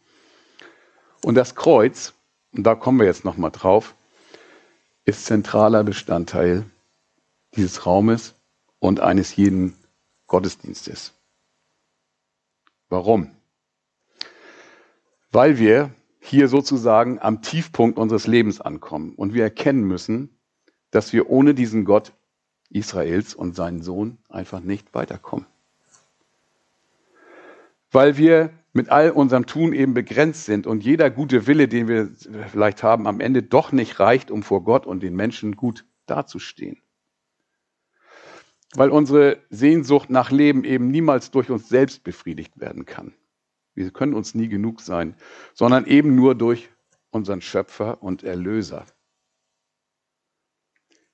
Und 1.24 1.36
das 1.36 1.56
Kreuz, 1.56 2.14
und 2.52 2.64
da 2.64 2.76
kommen 2.76 3.00
wir 3.00 3.06
jetzt 3.06 3.26
nochmal 3.26 3.52
drauf, 3.52 3.96
ist 5.06 5.26
zentraler 5.26 5.84
Bestandteil 5.84 6.66
dieses 7.56 7.86
Raumes 7.86 8.36
und 8.80 9.00
eines 9.00 9.36
jeden 9.36 9.76
Gottesdienstes. 10.28 11.14
Warum? 12.90 13.32
Weil 15.32 15.58
wir 15.58 15.92
hier 16.20 16.48
sozusagen 16.48 17.20
am 17.20 17.42
Tiefpunkt 17.42 17.98
unseres 17.98 18.28
Lebens 18.28 18.62
ankommen 18.62 19.14
und 19.16 19.34
wir 19.34 19.44
erkennen 19.44 19.84
müssen, 19.84 20.38
dass 20.92 21.14
wir 21.14 21.30
ohne 21.30 21.54
diesen 21.54 21.86
Gott 21.86 22.14
Israels 22.70 23.34
und 23.34 23.56
seinen 23.56 23.82
Sohn 23.82 24.18
einfach 24.30 24.60
nicht 24.60 24.94
weiterkommen. 24.94 25.46
Weil 27.92 28.18
wir 28.18 28.52
mit 28.74 28.90
all 28.90 29.12
unserem 29.12 29.46
Tun 29.46 29.74
eben 29.74 29.94
begrenzt 29.94 30.46
sind 30.46 30.68
und 30.68 30.84
jeder 30.84 31.10
gute 31.10 31.48
Wille, 31.48 31.68
den 31.68 31.88
wir 31.88 32.10
vielleicht 32.50 32.84
haben, 32.84 33.08
am 33.08 33.20
Ende 33.20 33.42
doch 33.44 33.72
nicht 33.72 34.00
reicht, 34.00 34.32
um 34.32 34.44
vor 34.44 34.64
Gott 34.64 34.86
und 34.86 35.02
den 35.02 35.16
Menschen 35.16 35.56
gut 35.56 35.86
dazustehen. 36.06 36.82
Weil 38.76 38.92
unsere 38.92 39.40
Sehnsucht 39.50 40.12
nach 40.12 40.30
Leben 40.30 40.64
eben 40.64 40.92
niemals 40.92 41.32
durch 41.32 41.50
uns 41.50 41.70
selbst 41.70 42.04
befriedigt 42.04 42.60
werden 42.60 42.86
kann. 42.86 43.14
Wir 43.74 43.90
können 43.92 44.14
uns 44.14 44.36
nie 44.36 44.48
genug 44.48 44.82
sein, 44.82 45.16
sondern 45.54 45.86
eben 45.86 46.16
nur 46.16 46.36
durch 46.36 46.70
unseren 47.10 47.42
Schöpfer 47.42 48.04
und 48.04 48.24
Erlöser. 48.24 48.86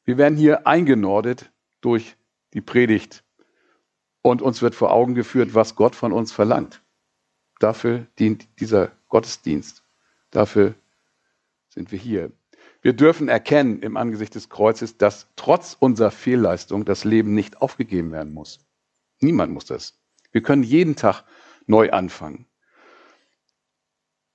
Wir 0.04 0.18
werden 0.18 0.38
hier 0.38 0.68
eingenordet 0.68 1.52
durch 1.82 2.18
die 2.54 2.62
Predigt 2.62 3.24
und 4.22 4.42
uns 4.42 4.62
wird 4.62 4.76
vor 4.76 4.92
Augen 4.92 5.16
geführt, 5.16 5.54
was 5.54 5.76
Gott 5.76 5.96
von 5.96 6.12
uns 6.12 6.32
verlangt. 6.32 6.85
Dafür 7.60 8.08
dient 8.20 8.48
dieser 8.60 8.92
Gottesdienst. 9.08 9.84
Dafür 10.32 10.76
sind 11.70 11.92
wir 11.92 12.00
hier. 12.00 12.32
Wir 12.82 12.94
dürfen 12.94 13.30
erkennen 13.30 13.82
im 13.82 13.98
Angesicht 13.98 14.36
des 14.36 14.50
Kreuzes, 14.50 14.98
dass 14.98 15.28
trotz 15.36 15.76
unserer 15.80 16.12
Fehlleistung 16.12 16.86
das 16.86 17.04
Leben 17.04 17.34
nicht 17.34 17.62
aufgegeben 17.62 18.12
werden 18.12 18.34
muss. 18.34 18.60
Niemand 19.22 19.54
muss 19.54 19.66
das. 19.66 20.00
Wir 20.32 20.42
können 20.42 20.64
jeden 20.64 20.96
Tag 20.96 21.24
neu 21.66 21.92
anfangen. 21.92 22.46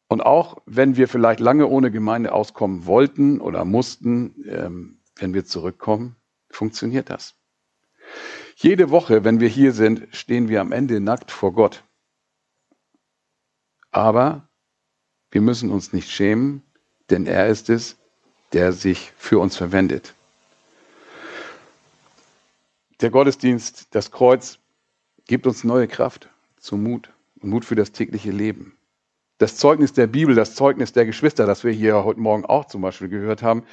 Und 0.09 0.23
auch 0.23 0.61
wenn 0.67 0.97
wir 0.97 1.07
vielleicht 1.07 1.39
lange 1.39 1.69
ohne 1.69 1.93
Gemeinde 1.93 2.33
auskommen 2.33 2.87
wollten 2.87 3.41
oder 3.41 3.65
mussten, 3.65 4.35
ähm, 4.49 4.99
wenn 5.17 5.35
wir 5.35 5.45
zurückkommen, 5.45 6.17
funktioniert 6.49 7.11
das. 7.11 7.37
Jede 8.57 8.91
Woche, 8.91 9.23
wenn 9.23 9.39
wir 9.39 9.49
hier 9.49 9.73
sind, 9.73 10.09
stehen 10.11 10.49
wir 10.49 10.61
am 10.61 10.73
Ende 10.73 11.01
nackt 11.01 11.31
vor 11.31 11.53
Gott. 11.53 11.85
Aber 13.91 14.49
wir 15.31 15.41
müssen 15.41 15.71
uns 15.71 15.93
nicht 15.93 16.11
schämen, 16.11 16.63
denn 17.11 17.27
er 17.27 17.49
ist 17.49 17.71
es, 17.71 17.97
der 18.53 18.73
sich 18.73 19.13
für 19.17 19.39
uns 19.39 19.57
verwendet. 19.57 20.15
Der 23.01 23.11
Gottesdienst, 23.11 23.95
das 23.95 24.11
Kreuz, 24.11 24.59
gibt 25.27 25.47
uns 25.47 25.65
neue 25.65 25.89
Kraft 25.89 26.29
zum 26.59 26.83
Mut 26.83 27.11
und 27.41 27.51
Mut 27.51 27.65
für 27.65 27.77
das 27.77 27.93
tägliche 27.93 28.31
Leben 28.31 28.77
das 29.41 29.57
Zeugnis 29.57 29.95
der 29.95 30.07
Bibel, 30.07 30.35
das 30.35 30.55
Zeugnis 30.55 30.93
der 30.93 31.07
Geschwister, 31.07 31.47
das 31.47 31.65
wir 31.65 31.73
hier 31.73 32.05
heute 32.05 32.21
Morgen 32.21 32.45
auch 32.45 32.67
zum 32.67 32.83
Beispiel 32.83 33.09
gehört 33.09 33.43
haben. 33.43 33.65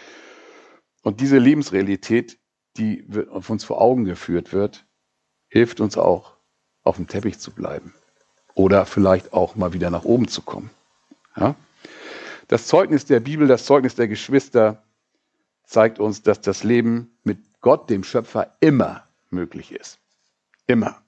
Und 1.03 1.19
diese 1.19 1.37
Lebensrealität, 1.37 2.39
die 2.77 3.05
auf 3.29 3.49
uns 3.49 3.65
vor 3.65 3.81
Augen 3.81 4.05
geführt 4.05 4.53
wird, 4.53 4.85
hilft 5.49 5.81
uns 5.81 5.97
auch, 5.97 6.37
auf 6.83 6.95
dem 6.95 7.07
Teppich 7.07 7.39
zu 7.39 7.51
bleiben. 7.51 7.93
Oder 8.57 8.87
vielleicht 8.87 9.33
auch 9.33 9.55
mal 9.55 9.71
wieder 9.73 9.91
nach 9.91 10.03
oben 10.03 10.27
zu 10.27 10.41
kommen. 10.41 10.71
Ja? 11.35 11.53
Das 12.47 12.65
Zeugnis 12.65 13.05
der 13.05 13.19
Bibel, 13.19 13.47
das 13.47 13.65
Zeugnis 13.65 13.93
der 13.93 14.07
Geschwister 14.07 14.81
zeigt 15.63 15.99
uns, 15.99 16.23
dass 16.23 16.41
das 16.41 16.63
Leben 16.63 17.15
mit 17.23 17.37
Gott, 17.61 17.87
dem 17.91 18.03
Schöpfer, 18.03 18.55
immer 18.59 19.03
möglich 19.29 19.71
ist. 19.71 19.99
Immer. 20.65 20.99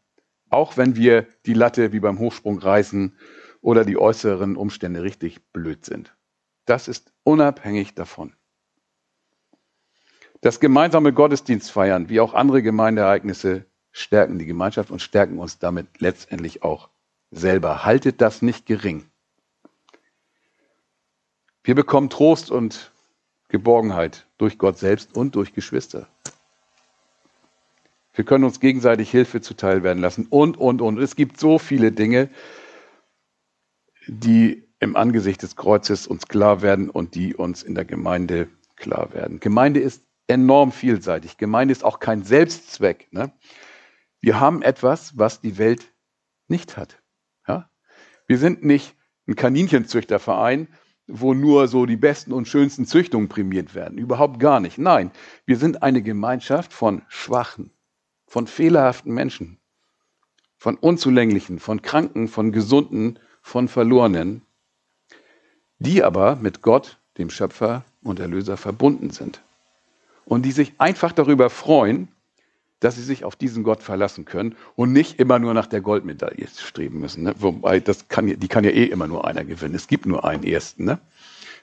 Auch 0.51 0.77
wenn 0.77 0.95
wir 0.95 1.25
die 1.47 1.55
Latte 1.55 1.91
wie 1.91 1.99
beim 1.99 2.19
Hochsprung 2.19 2.59
reißen 2.59 3.15
oder 3.62 3.83
die 3.83 3.97
äußeren 3.97 4.55
Umstände 4.55 5.01
richtig 5.01 5.41
blöd 5.51 5.83
sind. 5.83 6.13
Das 6.65 6.88
ist 6.88 7.12
unabhängig 7.23 7.95
davon. 7.95 8.33
Das 10.41 10.59
gemeinsame 10.59 11.13
Gottesdienstfeiern, 11.13 12.09
wie 12.09 12.19
auch 12.19 12.35
andere 12.35 12.62
Gemeindeereignisse, 12.62 13.65
stärken 13.91 14.38
die 14.38 14.45
Gemeinschaft 14.45 14.91
und 14.91 15.01
stärken 15.01 15.39
uns 15.39 15.57
damit 15.57 15.99
letztendlich 15.99 16.62
auch 16.62 16.89
selber. 17.31 17.85
Haltet 17.85 18.21
das 18.21 18.41
nicht 18.41 18.65
gering. 18.65 19.09
Wir 21.63 21.75
bekommen 21.75 22.09
Trost 22.09 22.51
und 22.51 22.91
Geborgenheit 23.49 24.27
durch 24.37 24.57
Gott 24.57 24.77
selbst 24.77 25.15
und 25.15 25.35
durch 25.35 25.53
Geschwister. 25.53 26.07
Wir 28.13 28.25
können 28.25 28.43
uns 28.43 28.59
gegenseitig 28.59 29.11
Hilfe 29.11 29.41
zuteil 29.41 29.83
werden 29.83 29.99
lassen 29.99 30.27
und, 30.29 30.57
und, 30.57 30.81
und. 30.81 30.97
Es 30.97 31.15
gibt 31.15 31.39
so 31.39 31.57
viele 31.57 31.91
Dinge, 31.91 32.29
die 34.07 34.67
im 34.79 34.95
Angesicht 34.95 35.41
des 35.41 35.55
Kreuzes 35.55 36.07
uns 36.07 36.27
klar 36.27 36.61
werden 36.61 36.89
und 36.89 37.15
die 37.15 37.35
uns 37.35 37.63
in 37.63 37.75
der 37.75 37.85
Gemeinde 37.85 38.49
klar 38.75 39.13
werden. 39.13 39.39
Gemeinde 39.39 39.79
ist 39.79 40.03
enorm 40.27 40.71
vielseitig. 40.71 41.37
Gemeinde 41.37 41.71
ist 41.71 41.83
auch 41.83 41.99
kein 41.99 42.23
Selbstzweck. 42.23 43.07
Ne? 43.11 43.31
Wir 44.21 44.39
haben 44.39 44.61
etwas, 44.61 45.17
was 45.17 45.41
die 45.41 45.57
Welt 45.57 45.91
nicht 46.47 46.77
hat. 46.77 46.98
Wir 48.29 48.37
sind 48.37 48.63
nicht 48.63 48.95
ein 49.27 49.35
Kaninchenzüchterverein, 49.35 50.67
wo 51.07 51.33
nur 51.33 51.67
so 51.67 51.87
die 51.87 51.97
besten 51.97 52.31
und 52.31 52.47
schönsten 52.47 52.85
Züchtungen 52.85 53.27
prämiert 53.27 53.73
werden. 53.73 53.97
Überhaupt 53.97 54.39
gar 54.39 54.59
nicht. 54.59 54.77
Nein, 54.77 55.09
wir 55.47 55.57
sind 55.57 55.81
eine 55.81 56.03
Gemeinschaft 56.03 56.71
von 56.71 57.01
Schwachen, 57.07 57.71
von 58.27 58.45
fehlerhaften 58.45 59.15
Menschen, 59.15 59.57
von 60.57 60.75
Unzulänglichen, 60.75 61.57
von 61.57 61.81
Kranken, 61.81 62.27
von 62.27 62.51
Gesunden, 62.51 63.17
von 63.41 63.67
Verlorenen, 63.67 64.43
die 65.79 66.03
aber 66.03 66.35
mit 66.35 66.61
Gott, 66.61 66.99
dem 67.17 67.31
Schöpfer 67.31 67.83
und 68.03 68.19
Erlöser, 68.19 68.57
verbunden 68.57 69.09
sind. 69.09 69.41
Und 70.25 70.43
die 70.43 70.51
sich 70.51 70.73
einfach 70.77 71.13
darüber 71.13 71.49
freuen, 71.49 72.09
dass 72.79 72.95
sie 72.95 73.03
sich 73.03 73.23
auf 73.25 73.35
diesen 73.35 73.63
Gott 73.63 73.83
verlassen 73.83 74.25
können 74.25 74.55
und 74.75 74.93
nicht 74.93 75.19
immer 75.19 75.39
nur 75.39 75.53
nach 75.53 75.67
der 75.67 75.81
Goldmedaille 75.81 76.47
streben 76.47 76.99
müssen. 76.99 77.23
Ne? 77.23 77.35
Wobei, 77.37 77.79
das 77.79 78.07
kann, 78.07 78.27
die 78.27 78.47
kann 78.47 78.63
ja 78.63 78.71
eh 78.71 78.85
immer 78.85 79.07
nur 79.07 79.25
einer 79.25 79.43
gewinnen. 79.43 79.75
Es 79.75 79.87
gibt 79.87 80.05
nur 80.05 80.23
einen 80.23 80.43
Ersten, 80.43 80.85
ne? 80.85 80.99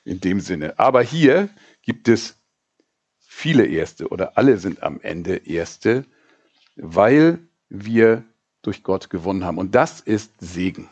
in 0.05 0.21
dem 0.21 0.41
Sinne. 0.41 0.79
Aber 0.79 1.03
hier 1.03 1.49
gibt 1.83 2.09
es 2.09 2.37
viele 3.19 3.67
Erste 3.67 4.09
oder 4.09 4.37
alle 4.37 4.59
sind 4.59 4.83
am 4.83 5.01
Ende 5.01 5.37
Erste, 5.37 6.05
weil 6.77 7.39
wir 7.69 8.25
durch 8.63 8.83
Gott 8.83 9.11
gewonnen 9.11 9.45
haben. 9.45 9.59
Und 9.59 9.75
das 9.75 10.01
ist 10.01 10.33
Segen. 10.39 10.89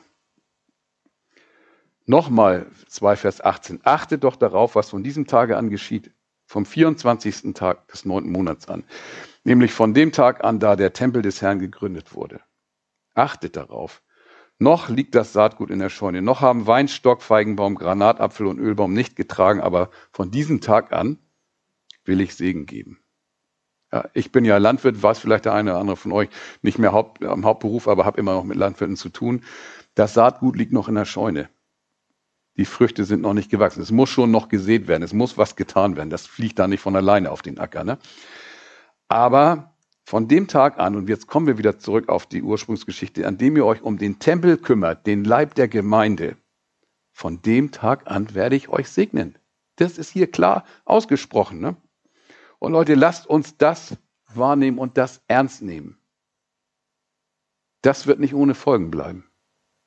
Nochmal 2.07 2.67
2 2.89 3.17
Vers 3.17 3.41
18. 3.43 3.81
Achtet 3.85 4.25
doch 4.25 4.37
darauf, 4.37 4.75
was 4.75 4.91
von 4.91 5.03
diesem 5.03 5.27
Tage 5.27 5.57
an 5.57 5.71
geschieht, 5.71 6.11
vom 6.47 6.67
24. 6.67 7.55
Tag 7.55 7.89
des 7.89 8.05
neunten 8.05 8.31
Monats 8.31 8.69
an, 8.69 8.85
nämlich 9.45 9.73
von 9.73 9.95
dem 9.95 10.13
Tag 10.13 10.43
an, 10.43 10.59
da 10.59 10.77
der 10.77 10.93
Tempel 10.93 11.23
des 11.23 11.41
Herrn 11.43 11.59
gegründet 11.59 12.15
wurde. 12.15 12.41
Achtet 13.15 13.57
darauf. 13.57 14.03
Noch 14.59 14.89
liegt 14.89 15.15
das 15.15 15.33
Saatgut 15.33 15.71
in 15.71 15.79
der 15.79 15.91
Scheune, 15.91 16.23
noch 16.23 16.41
haben 16.41 16.67
Weinstock, 16.67 17.23
Feigenbaum, 17.23 17.75
Granatapfel 17.75 18.47
und 18.47 18.59
Ölbaum 18.59 18.93
nicht 18.93 19.17
getragen, 19.17 19.61
aber 19.61 19.91
von 20.13 20.31
diesem 20.31 20.61
Tag 20.61 20.93
an 20.93 21.19
will 22.05 22.21
ich 22.21 22.35
Segen 22.35 22.67
geben. 22.67 23.01
Ja, 23.93 24.09
ich 24.13 24.33
bin 24.33 24.45
ja 24.45 24.59
Landwirt, 24.59 25.03
weiß 25.03 25.19
vielleicht 25.19 25.45
der 25.45 25.55
eine 25.55 25.73
oder 25.73 25.81
andere 25.81 25.97
von 25.97 26.13
euch 26.13 26.29
nicht 26.63 26.79
mehr 26.79 26.93
Haupt, 26.93 27.25
am 27.25 27.45
Hauptberuf, 27.45 27.89
aber 27.89 28.05
habe 28.05 28.19
immer 28.19 28.35
noch 28.35 28.45
mit 28.45 28.57
Landwirten 28.57 28.97
zu 28.97 29.09
tun. 29.09 29.43
Das 29.95 30.15
Saatgut 30.15 30.57
liegt 30.57 30.73
noch 30.73 30.89
in 30.89 30.95
der 30.95 31.05
Scheune 31.05 31.49
die 32.57 32.65
Früchte 32.65 33.05
sind 33.05 33.23
noch 33.23 33.35
nicht 33.35 33.51
gewachsen. 33.51 33.83
Es 33.83 33.91
muss 33.91 34.11
schon 34.11 34.31
noch 34.31 34.49
gesät 34.49 34.87
werden. 34.87 35.03
Es 35.03 35.13
muss 35.13 35.37
was 35.37 35.57
getan 35.57 35.97
werden. 35.97 36.11
Das 36.11 36.27
fliegt 36.27 36.59
da 36.59 36.69
nicht 36.69 36.81
von 36.81 36.95
alleine 36.95 37.31
auf 37.31 37.43
den 37.43 37.59
Acker. 37.59 37.85
Ne? 37.85 37.99
Aber 39.15 39.73
von 40.03 40.27
dem 40.27 40.49
Tag 40.49 40.81
an, 40.81 40.97
und 40.97 41.09
jetzt 41.09 41.29
kommen 41.29 41.47
wir 41.47 41.57
wieder 41.57 41.79
zurück 41.79 42.09
auf 42.09 42.27
die 42.27 42.43
Ursprungsgeschichte, 42.43 43.29
an 43.29 43.39
dem 43.39 43.57
ihr 43.57 43.65
euch 43.65 43.81
um 43.81 43.97
den 43.97 44.19
Tempel 44.19 44.59
kümmert, 44.59 45.07
den 45.07 45.23
Leib 45.23 45.55
der 45.55 45.69
Gemeinde, 45.69 46.37
von 47.13 47.41
dem 47.41 47.71
Tag 47.71 48.11
an 48.11 48.35
werde 48.35 48.57
ich 48.57 48.71
euch 48.71 48.89
segnen. 48.89 49.39
Das 49.77 49.99
ist 49.99 50.11
hier 50.11 50.29
klar 50.29 50.65
ausgesprochen. 50.85 51.61
Ne? 51.61 51.77
Und 52.59 52.73
Leute, 52.73 52.97
lasst 52.97 53.29
uns 53.29 53.57
das 53.57 53.97
wahrnehmen 54.35 54.79
und 54.79 54.99
das 54.99 55.23
ernst 55.29 55.63
nehmen. 55.63 55.97
Das 57.83 58.09
wird 58.09 58.19
nicht 58.19 58.35
ohne 58.35 58.57
Folgen 58.57 58.91
bleiben, 58.91 59.31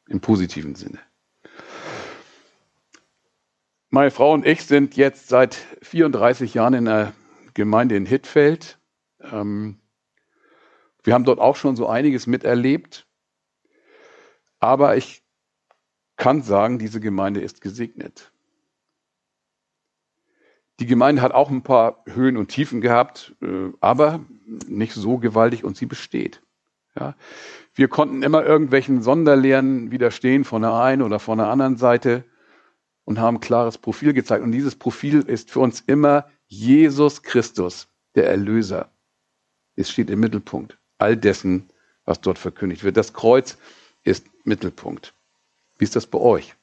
im 0.08 0.22
positiven 0.22 0.76
Sinne. 0.76 1.00
Meine 3.90 4.12
Frau 4.12 4.32
und 4.32 4.46
ich 4.46 4.64
sind 4.64 4.96
jetzt 4.96 5.28
seit 5.28 5.56
34 5.82 6.54
Jahren 6.54 6.76
in 6.76 6.86
der 6.86 7.12
Gemeinde 7.56 7.98
in 7.98 8.06
Hittfeld. 8.06 8.78
Ähm, 9.22 9.80
wir 11.04 11.14
haben 11.14 11.24
dort 11.24 11.40
auch 11.40 11.56
schon 11.56 11.76
so 11.76 11.88
einiges 11.88 12.28
miterlebt. 12.28 13.08
Aber 14.60 14.98
ich 14.98 15.24
kann 16.18 16.42
sagen, 16.42 16.80
diese 16.80 17.00
Gemeinde 17.00 17.42
ist 17.42 17.62
gesegnet. 17.62 18.32
Die 20.80 20.86
Gemeinde 20.86 21.22
hat 21.22 21.32
auch 21.32 21.50
ein 21.50 21.64
paar 21.64 22.04
Höhen 22.06 22.38
und 22.38 22.50
Tiefen 22.50 22.82
gehabt, 22.82 23.36
äh, 23.42 23.72
aber 23.80 24.26
nicht 24.68 24.94
so 24.94 25.18
gewaltig 25.18 25.64
und 25.64 25.78
sie 25.78 25.86
besteht. 25.86 26.42
Ja. 26.96 27.16
Wir 27.74 27.88
konnten 27.88 28.24
immer 28.24 28.44
irgendwelchen 28.46 29.02
Sonderlehren 29.02 29.92
widerstehen 29.92 30.44
von 30.44 30.62
der 30.64 30.74
einen 30.74 31.02
oder 31.02 31.20
von 31.20 31.38
der 31.38 31.48
anderen 31.48 31.78
Seite 31.78 32.24
und 33.06 33.20
haben 33.20 33.38
ein 33.38 33.42
klares 33.42 33.78
Profil 33.78 34.14
gezeigt. 34.14 34.44
Und 34.44 34.52
dieses 34.52 34.76
Profil 34.76 35.22
ist 35.22 35.52
für 35.52 35.60
uns 35.60 35.82
immer 35.82 36.28
Jesus 36.48 37.24
Christus, 37.24 37.88
der 38.16 38.30
Erlöser. 38.30 38.92
Es 39.78 39.90
steht 39.90 40.10
im 40.10 40.20
Mittelpunkt 40.20 40.78
all 40.98 41.16
dessen, 41.16 41.70
was 42.04 42.20
dort 42.20 42.38
verkündigt 42.40 42.84
wird. 42.84 42.98
Das 42.98 43.14
Kreuz 43.14 43.58
ist 44.04 44.26
Mittelpunkt. 44.44 45.14
Wie 45.78 45.84
ist 45.84 45.96
das 45.96 46.08
bei 46.08 46.18
euch? 46.18 46.56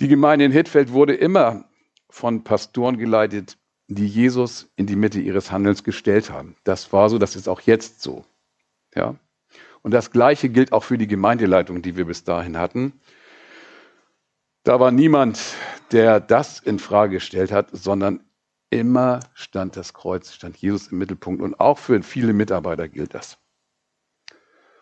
Die 0.00 0.08
Gemeinde 0.08 0.46
in 0.46 0.52
Hittfeld 0.52 0.92
wurde 0.92 1.14
immer 1.14 1.64
von 2.10 2.44
Pastoren 2.44 2.98
geleitet, 2.98 3.58
die 3.88 4.06
Jesus 4.06 4.68
in 4.76 4.86
die 4.86 4.96
Mitte 4.96 5.20
ihres 5.20 5.52
Handelns 5.52 5.84
gestellt 5.84 6.30
haben. 6.30 6.56
Das 6.64 6.92
war 6.92 7.08
so, 7.08 7.18
das 7.18 7.36
ist 7.36 7.48
auch 7.48 7.60
jetzt 7.60 8.02
so. 8.02 8.24
Ja? 8.94 9.16
Und 9.82 9.92
das 9.92 10.10
Gleiche 10.10 10.48
gilt 10.48 10.72
auch 10.72 10.84
für 10.84 10.98
die 10.98 11.06
Gemeindeleitung, 11.06 11.82
die 11.82 11.96
wir 11.96 12.06
bis 12.06 12.24
dahin 12.24 12.58
hatten. 12.58 13.00
Da 14.64 14.80
war 14.80 14.90
niemand, 14.90 15.40
der 15.92 16.18
das 16.18 16.58
in 16.58 16.78
Frage 16.78 17.14
gestellt 17.14 17.52
hat, 17.52 17.68
sondern 17.72 18.24
immer 18.70 19.20
stand 19.34 19.76
das 19.76 19.94
Kreuz, 19.94 20.32
stand 20.32 20.56
Jesus 20.56 20.88
im 20.88 20.98
Mittelpunkt. 20.98 21.42
Und 21.42 21.58
auch 21.60 21.78
für 21.78 22.02
viele 22.02 22.32
Mitarbeiter 22.32 22.88
gilt 22.88 23.14
das. 23.14 23.38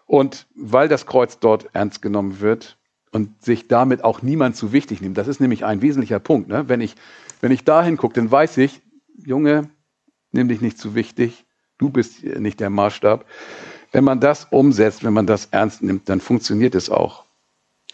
Und 0.06 0.46
weil 0.54 0.88
das 0.88 1.06
Kreuz 1.06 1.38
dort 1.38 1.74
ernst 1.74 2.02
genommen 2.02 2.40
wird 2.40 2.78
und 3.10 3.42
sich 3.42 3.68
damit 3.68 4.04
auch 4.04 4.22
niemand 4.22 4.56
zu 4.56 4.72
wichtig 4.72 5.00
nimmt, 5.00 5.16
das 5.16 5.28
ist 5.28 5.40
nämlich 5.40 5.64
ein 5.64 5.82
wesentlicher 5.82 6.18
Punkt. 6.18 6.48
Ne? 6.48 6.68
Wenn, 6.68 6.80
ich, 6.80 6.94
wenn 7.40 7.52
ich 7.52 7.64
da 7.64 7.82
hingucke, 7.82 8.14
dann 8.14 8.30
weiß 8.30 8.58
ich, 8.58 8.82
Junge, 9.24 9.70
nimm 10.32 10.48
dich 10.48 10.60
nicht 10.60 10.78
zu 10.78 10.94
wichtig, 10.94 11.46
du 11.78 11.90
bist 11.90 12.22
nicht 12.24 12.60
der 12.60 12.70
Maßstab. 12.70 13.24
Wenn 13.92 14.04
man 14.04 14.20
das 14.20 14.46
umsetzt, 14.50 15.04
wenn 15.04 15.12
man 15.12 15.26
das 15.26 15.46
ernst 15.46 15.82
nimmt, 15.82 16.08
dann 16.08 16.20
funktioniert 16.20 16.74
es 16.74 16.90
auch 16.90 17.24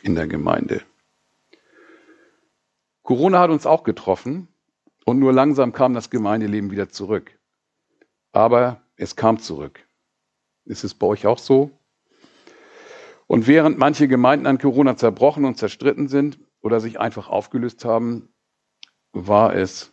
in 0.02 0.14
der 0.14 0.26
Gemeinde. 0.26 0.82
Corona 3.02 3.40
hat 3.40 3.50
uns 3.50 3.66
auch 3.66 3.84
getroffen 3.84 4.48
und 5.04 5.18
nur 5.18 5.32
langsam 5.32 5.72
kam 5.72 5.94
das 5.94 6.10
Gemeindeleben 6.10 6.70
wieder 6.70 6.88
zurück. 6.88 7.38
Aber 8.32 8.82
es 8.96 9.16
kam 9.16 9.38
zurück. 9.38 9.86
Ist 10.64 10.84
es 10.84 10.94
bei 10.94 11.06
euch 11.06 11.26
auch 11.26 11.38
so? 11.38 11.70
Und 13.26 13.46
während 13.46 13.78
manche 13.78 14.08
Gemeinden 14.08 14.46
an 14.46 14.58
Corona 14.58 14.96
zerbrochen 14.96 15.44
und 15.44 15.56
zerstritten 15.56 16.08
sind 16.08 16.38
oder 16.60 16.80
sich 16.80 16.98
einfach 16.98 17.28
aufgelöst 17.28 17.84
haben, 17.84 18.28
war 19.12 19.54
es 19.54 19.92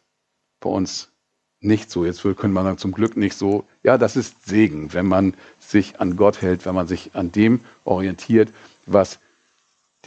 bei 0.60 0.70
uns 0.70 1.14
nicht 1.60 1.90
so. 1.90 2.06
Jetzt 2.06 2.22
können 2.22 2.54
wir 2.54 2.64
dann 2.64 2.78
zum 2.78 2.92
Glück 2.92 3.18
nicht 3.18 3.36
so. 3.36 3.66
Ja, 3.84 3.98
das 3.98 4.16
ist 4.16 4.46
Segen, 4.46 4.94
wenn 4.94 5.08
man 5.08 5.36
sich 5.60 6.00
an 6.00 6.16
Gott 6.18 6.42
hält, 6.42 6.66
wenn 6.66 6.76
man 6.76 6.88
sich 6.88 7.16
an 7.16 7.32
dem 7.32 7.62
orientiert, 7.84 8.52
was 8.86 9.20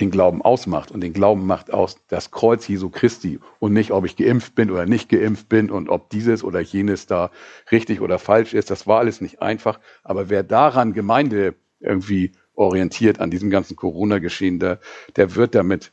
den 0.00 0.10
Glauben 0.10 0.42
ausmacht. 0.42 0.90
Und 0.90 1.02
den 1.02 1.12
Glauben 1.12 1.46
macht 1.46 1.72
aus 1.72 1.98
das 2.08 2.30
Kreuz 2.30 2.66
Jesu 2.66 2.90
Christi 2.90 3.38
und 3.58 3.72
nicht, 3.72 3.90
ob 3.90 4.04
ich 4.04 4.16
geimpft 4.16 4.54
bin 4.54 4.70
oder 4.70 4.86
nicht 4.86 5.08
geimpft 5.08 5.48
bin 5.48 5.70
und 5.70 5.88
ob 5.88 6.10
dieses 6.10 6.42
oder 6.42 6.60
jenes 6.60 7.06
da 7.06 7.30
richtig 7.70 8.00
oder 8.00 8.18
falsch 8.18 8.54
ist. 8.54 8.70
Das 8.70 8.86
war 8.86 8.98
alles 8.98 9.20
nicht 9.20 9.42
einfach. 9.42 9.78
Aber 10.02 10.28
wer 10.30 10.42
daran 10.42 10.92
Gemeinde 10.92 11.54
irgendwie 11.78 12.32
orientiert, 12.54 13.20
an 13.20 13.30
diesem 13.30 13.50
ganzen 13.50 13.76
Corona-Geschehen, 13.76 14.58
der, 14.58 14.80
der 15.16 15.34
wird 15.34 15.54
damit 15.54 15.92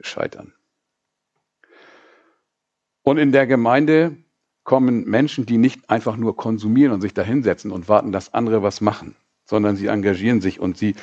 scheitern. 0.00 0.52
Und 3.02 3.18
in 3.18 3.32
der 3.32 3.46
Gemeinde 3.46 4.16
kommen 4.62 5.04
Menschen, 5.04 5.44
die 5.44 5.58
nicht 5.58 5.90
einfach 5.90 6.16
nur 6.16 6.36
konsumieren 6.36 6.92
und 6.92 7.02
sich 7.02 7.14
dahinsetzen 7.14 7.70
und 7.70 7.88
warten, 7.88 8.12
dass 8.12 8.32
andere 8.32 8.62
was 8.62 8.80
machen, 8.80 9.14
sondern 9.44 9.76
sie 9.76 9.88
engagieren 9.88 10.40
sich 10.40 10.58
und 10.58 10.78
sie 10.78 10.94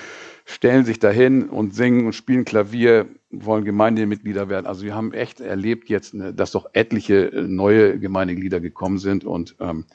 stellen 0.51 0.85
sich 0.85 0.99
dahin 0.99 1.49
und 1.49 1.73
singen 1.73 2.05
und 2.05 2.13
spielen 2.13 2.45
Klavier, 2.45 3.07
wollen 3.29 3.63
Gemeindemitglieder 3.63 4.49
werden. 4.49 4.65
Also 4.67 4.83
wir 4.83 4.93
haben 4.93 5.13
echt 5.13 5.39
erlebt 5.39 5.89
jetzt, 5.89 6.13
ne, 6.13 6.33
dass 6.33 6.51
doch 6.51 6.69
etliche 6.73 7.31
äh, 7.31 7.41
neue 7.41 7.97
Gemeindeglieder 7.99 8.59
gekommen 8.59 8.97
sind 8.97 9.23
und 9.23 9.55
ähm, 9.59 9.85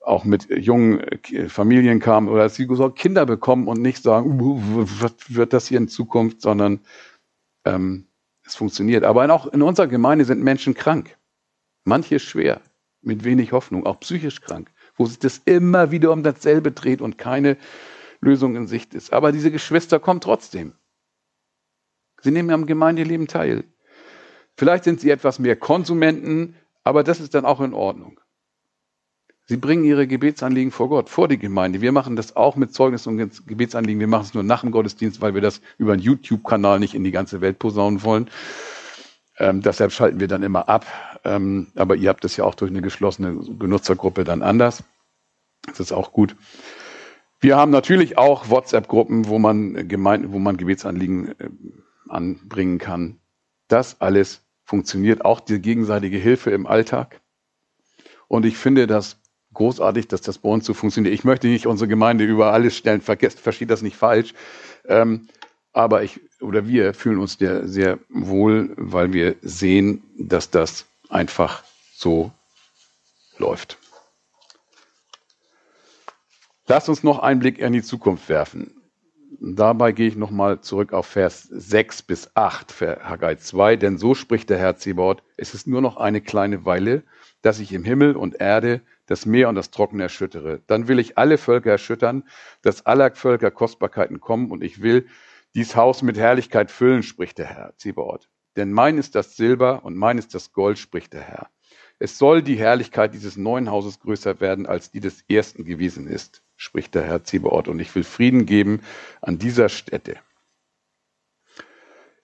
auch 0.00 0.24
mit 0.24 0.48
jungen 0.48 1.00
äh, 1.00 1.48
Familien 1.48 2.00
kamen 2.00 2.28
oder 2.28 2.44
dass 2.44 2.54
sie 2.54 2.66
Kinder 2.94 3.26
bekommen 3.26 3.68
und 3.68 3.82
nicht 3.82 4.02
sagen, 4.02 4.40
was 5.00 5.14
wird 5.28 5.52
das 5.52 5.66
hier 5.66 5.78
in 5.78 5.88
Zukunft, 5.88 6.40
sondern 6.40 6.80
ähm, 7.64 8.06
es 8.44 8.54
funktioniert. 8.54 9.04
Aber 9.04 9.30
auch 9.32 9.46
in 9.46 9.62
unserer 9.62 9.88
Gemeinde 9.88 10.24
sind 10.24 10.42
Menschen 10.42 10.74
krank. 10.74 11.16
Manche 11.84 12.18
schwer, 12.18 12.62
mit 13.02 13.24
wenig 13.24 13.52
Hoffnung, 13.52 13.84
auch 13.84 14.00
psychisch 14.00 14.40
krank, 14.40 14.70
wo 14.96 15.04
sich 15.04 15.18
das 15.18 15.42
immer 15.44 15.90
wieder 15.90 16.12
um 16.12 16.22
dasselbe 16.22 16.72
dreht 16.72 17.00
und 17.00 17.18
keine 17.18 17.56
Lösung 18.20 18.56
in 18.56 18.66
Sicht 18.66 18.94
ist. 18.94 19.12
Aber 19.12 19.32
diese 19.32 19.50
Geschwister 19.50 19.98
kommen 19.98 20.20
trotzdem. 20.20 20.74
Sie 22.22 22.30
nehmen 22.30 22.50
am 22.50 22.66
Gemeindeleben 22.66 23.26
teil. 23.26 23.64
Vielleicht 24.56 24.84
sind 24.84 25.00
sie 25.00 25.10
etwas 25.10 25.38
mehr 25.38 25.56
Konsumenten, 25.56 26.56
aber 26.82 27.04
das 27.04 27.20
ist 27.20 27.34
dann 27.34 27.44
auch 27.44 27.60
in 27.60 27.74
Ordnung. 27.74 28.20
Sie 29.48 29.56
bringen 29.56 29.84
ihre 29.84 30.08
Gebetsanliegen 30.08 30.72
vor 30.72 30.88
Gott, 30.88 31.08
vor 31.08 31.28
die 31.28 31.38
Gemeinde. 31.38 31.80
Wir 31.80 31.92
machen 31.92 32.16
das 32.16 32.34
auch 32.34 32.56
mit 32.56 32.74
Zeugnis 32.74 33.06
und 33.06 33.46
Gebetsanliegen. 33.46 34.00
Wir 34.00 34.08
machen 34.08 34.24
es 34.24 34.34
nur 34.34 34.42
nach 34.42 34.62
dem 34.62 34.72
Gottesdienst, 34.72 35.20
weil 35.20 35.34
wir 35.34 35.40
das 35.40 35.60
über 35.78 35.92
einen 35.92 36.02
YouTube-Kanal 36.02 36.80
nicht 36.80 36.94
in 36.94 37.04
die 37.04 37.12
ganze 37.12 37.40
Welt 37.40 37.60
posaunen 37.60 38.02
wollen. 38.02 38.28
Ähm, 39.38 39.60
deshalb 39.60 39.92
schalten 39.92 40.18
wir 40.18 40.26
dann 40.26 40.42
immer 40.42 40.68
ab. 40.68 40.84
Ähm, 41.24 41.68
aber 41.76 41.94
ihr 41.94 42.08
habt 42.08 42.24
das 42.24 42.36
ja 42.36 42.44
auch 42.44 42.56
durch 42.56 42.72
eine 42.72 42.82
geschlossene 42.82 43.34
Benutzergruppe 43.34 44.24
dann 44.24 44.42
anders. 44.42 44.82
Das 45.66 45.78
ist 45.78 45.92
auch 45.92 46.12
gut. 46.12 46.34
Wir 47.40 47.56
haben 47.56 47.70
natürlich 47.70 48.18
auch 48.18 48.48
WhatsApp-Gruppen, 48.48 49.28
wo 49.28 49.38
man 49.38 49.88
Gemeinden, 49.88 50.32
wo 50.32 50.38
man 50.38 50.56
Gebetsanliegen 50.56 51.28
äh, 51.38 51.50
anbringen 52.08 52.78
kann. 52.78 53.18
Das 53.68 54.00
alles 54.00 54.42
funktioniert. 54.64 55.24
Auch 55.24 55.40
die 55.40 55.60
gegenseitige 55.60 56.18
Hilfe 56.18 56.50
im 56.50 56.66
Alltag. 56.66 57.20
Und 58.28 58.46
ich 58.46 58.56
finde 58.56 58.86
das 58.86 59.18
großartig, 59.52 60.08
dass 60.08 60.20
das 60.20 60.38
bei 60.38 60.48
uns 60.48 60.64
so 60.64 60.74
funktioniert. 60.74 61.14
Ich 61.14 61.24
möchte 61.24 61.48
nicht 61.48 61.66
unsere 61.66 61.88
Gemeinde 61.88 62.24
über 62.24 62.52
alles 62.52 62.76
stellen, 62.76 63.00
vergesst, 63.00 63.40
versteht 63.40 63.70
das 63.70 63.82
nicht 63.82 63.96
falsch. 63.96 64.34
Ähm, 64.86 65.28
aber 65.72 66.02
ich 66.02 66.20
oder 66.40 66.66
wir 66.66 66.94
fühlen 66.94 67.18
uns 67.18 67.38
sehr, 67.38 67.68
sehr 67.68 67.98
wohl, 68.08 68.72
weil 68.76 69.12
wir 69.12 69.36
sehen, 69.42 70.02
dass 70.18 70.50
das 70.50 70.86
einfach 71.08 71.64
so 71.94 72.32
läuft. 73.38 73.78
Lass 76.68 76.88
uns 76.88 77.04
noch 77.04 77.20
einen 77.20 77.38
Blick 77.38 77.60
in 77.60 77.72
die 77.72 77.82
Zukunft 77.82 78.28
werfen. 78.28 78.74
Dabei 79.38 79.92
gehe 79.92 80.08
ich 80.08 80.16
nochmal 80.16 80.62
zurück 80.62 80.92
auf 80.92 81.06
Vers 81.06 81.44
6 81.44 82.02
bis 82.02 82.30
8, 82.34 82.80
Haggai 83.04 83.36
2, 83.36 83.76
denn 83.76 83.98
so 83.98 84.16
spricht 84.16 84.50
der 84.50 84.58
Herr 84.58 84.76
Zebaoth, 84.76 85.22
es 85.36 85.54
ist 85.54 85.68
nur 85.68 85.80
noch 85.80 85.96
eine 85.96 86.20
kleine 86.20 86.64
Weile, 86.64 87.04
dass 87.40 87.60
ich 87.60 87.72
im 87.72 87.84
Himmel 87.84 88.16
und 88.16 88.40
Erde 88.40 88.80
das 89.06 89.26
Meer 89.26 89.48
und 89.48 89.54
das 89.54 89.70
Trockene 89.70 90.02
erschüttere. 90.02 90.60
Dann 90.66 90.88
will 90.88 90.98
ich 90.98 91.16
alle 91.16 91.38
Völker 91.38 91.70
erschüttern, 91.70 92.24
dass 92.62 92.84
aller 92.84 93.14
Völker 93.14 93.52
Kostbarkeiten 93.52 94.18
kommen 94.18 94.50
und 94.50 94.64
ich 94.64 94.82
will 94.82 95.06
dies 95.54 95.76
Haus 95.76 96.02
mit 96.02 96.18
Herrlichkeit 96.18 96.72
füllen, 96.72 97.04
spricht 97.04 97.38
der 97.38 97.46
Herr 97.46 97.74
Zebaoth. 97.76 98.28
Denn 98.56 98.72
mein 98.72 98.98
ist 98.98 99.14
das 99.14 99.36
Silber 99.36 99.84
und 99.84 99.96
mein 99.96 100.18
ist 100.18 100.34
das 100.34 100.52
Gold, 100.52 100.78
spricht 100.78 101.12
der 101.12 101.22
Herr. 101.22 101.48
Es 102.00 102.18
soll 102.18 102.42
die 102.42 102.56
Herrlichkeit 102.56 103.14
dieses 103.14 103.36
neuen 103.36 103.70
Hauses 103.70 104.00
größer 104.00 104.40
werden, 104.40 104.66
als 104.66 104.90
die 104.90 105.00
des 105.00 105.24
ersten 105.28 105.64
gewesen 105.64 106.08
ist 106.08 106.42
spricht 106.56 106.94
der 106.94 107.04
Herr 107.04 107.24
Zebaoth, 107.24 107.68
und 107.68 107.80
ich 107.80 107.94
will 107.94 108.04
Frieden 108.04 108.46
geben 108.46 108.80
an 109.20 109.38
dieser 109.38 109.68
Stätte. 109.68 110.16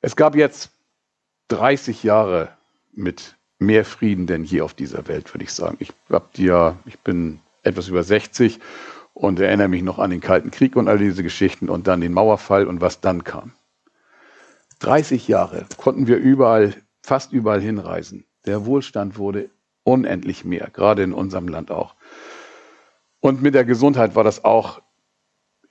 Es 0.00 0.16
gab 0.16 0.34
jetzt 0.34 0.70
30 1.48 2.02
Jahre 2.02 2.56
mit 2.92 3.36
mehr 3.58 3.84
Frieden 3.84 4.26
denn 4.26 4.44
je 4.44 4.60
auf 4.62 4.74
dieser 4.74 5.06
Welt, 5.06 5.32
würde 5.32 5.44
ich 5.44 5.52
sagen. 5.52 5.76
Ich, 5.78 5.92
hab 6.10 6.36
ja, 6.36 6.76
ich 6.84 6.98
bin 6.98 7.40
etwas 7.62 7.88
über 7.88 8.02
60 8.02 8.58
und 9.14 9.40
erinnere 9.40 9.68
mich 9.68 9.82
noch 9.82 9.98
an 9.98 10.10
den 10.10 10.20
Kalten 10.20 10.50
Krieg 10.50 10.76
und 10.76 10.88
all 10.88 10.98
diese 10.98 11.22
Geschichten 11.22 11.68
und 11.68 11.86
dann 11.86 12.00
den 12.00 12.12
Mauerfall 12.12 12.66
und 12.66 12.80
was 12.80 13.00
dann 13.00 13.24
kam. 13.24 13.52
30 14.80 15.28
Jahre 15.28 15.66
konnten 15.76 16.08
wir 16.08 16.16
überall, 16.16 16.74
fast 17.02 17.32
überall 17.32 17.60
hinreisen. 17.60 18.24
Der 18.46 18.66
Wohlstand 18.66 19.16
wurde 19.16 19.50
unendlich 19.84 20.44
mehr, 20.44 20.70
gerade 20.72 21.02
in 21.02 21.12
unserem 21.12 21.46
Land 21.46 21.70
auch. 21.70 21.94
Und 23.22 23.40
mit 23.40 23.54
der 23.54 23.64
Gesundheit 23.64 24.16
war 24.16 24.24
das 24.24 24.44
auch 24.44 24.82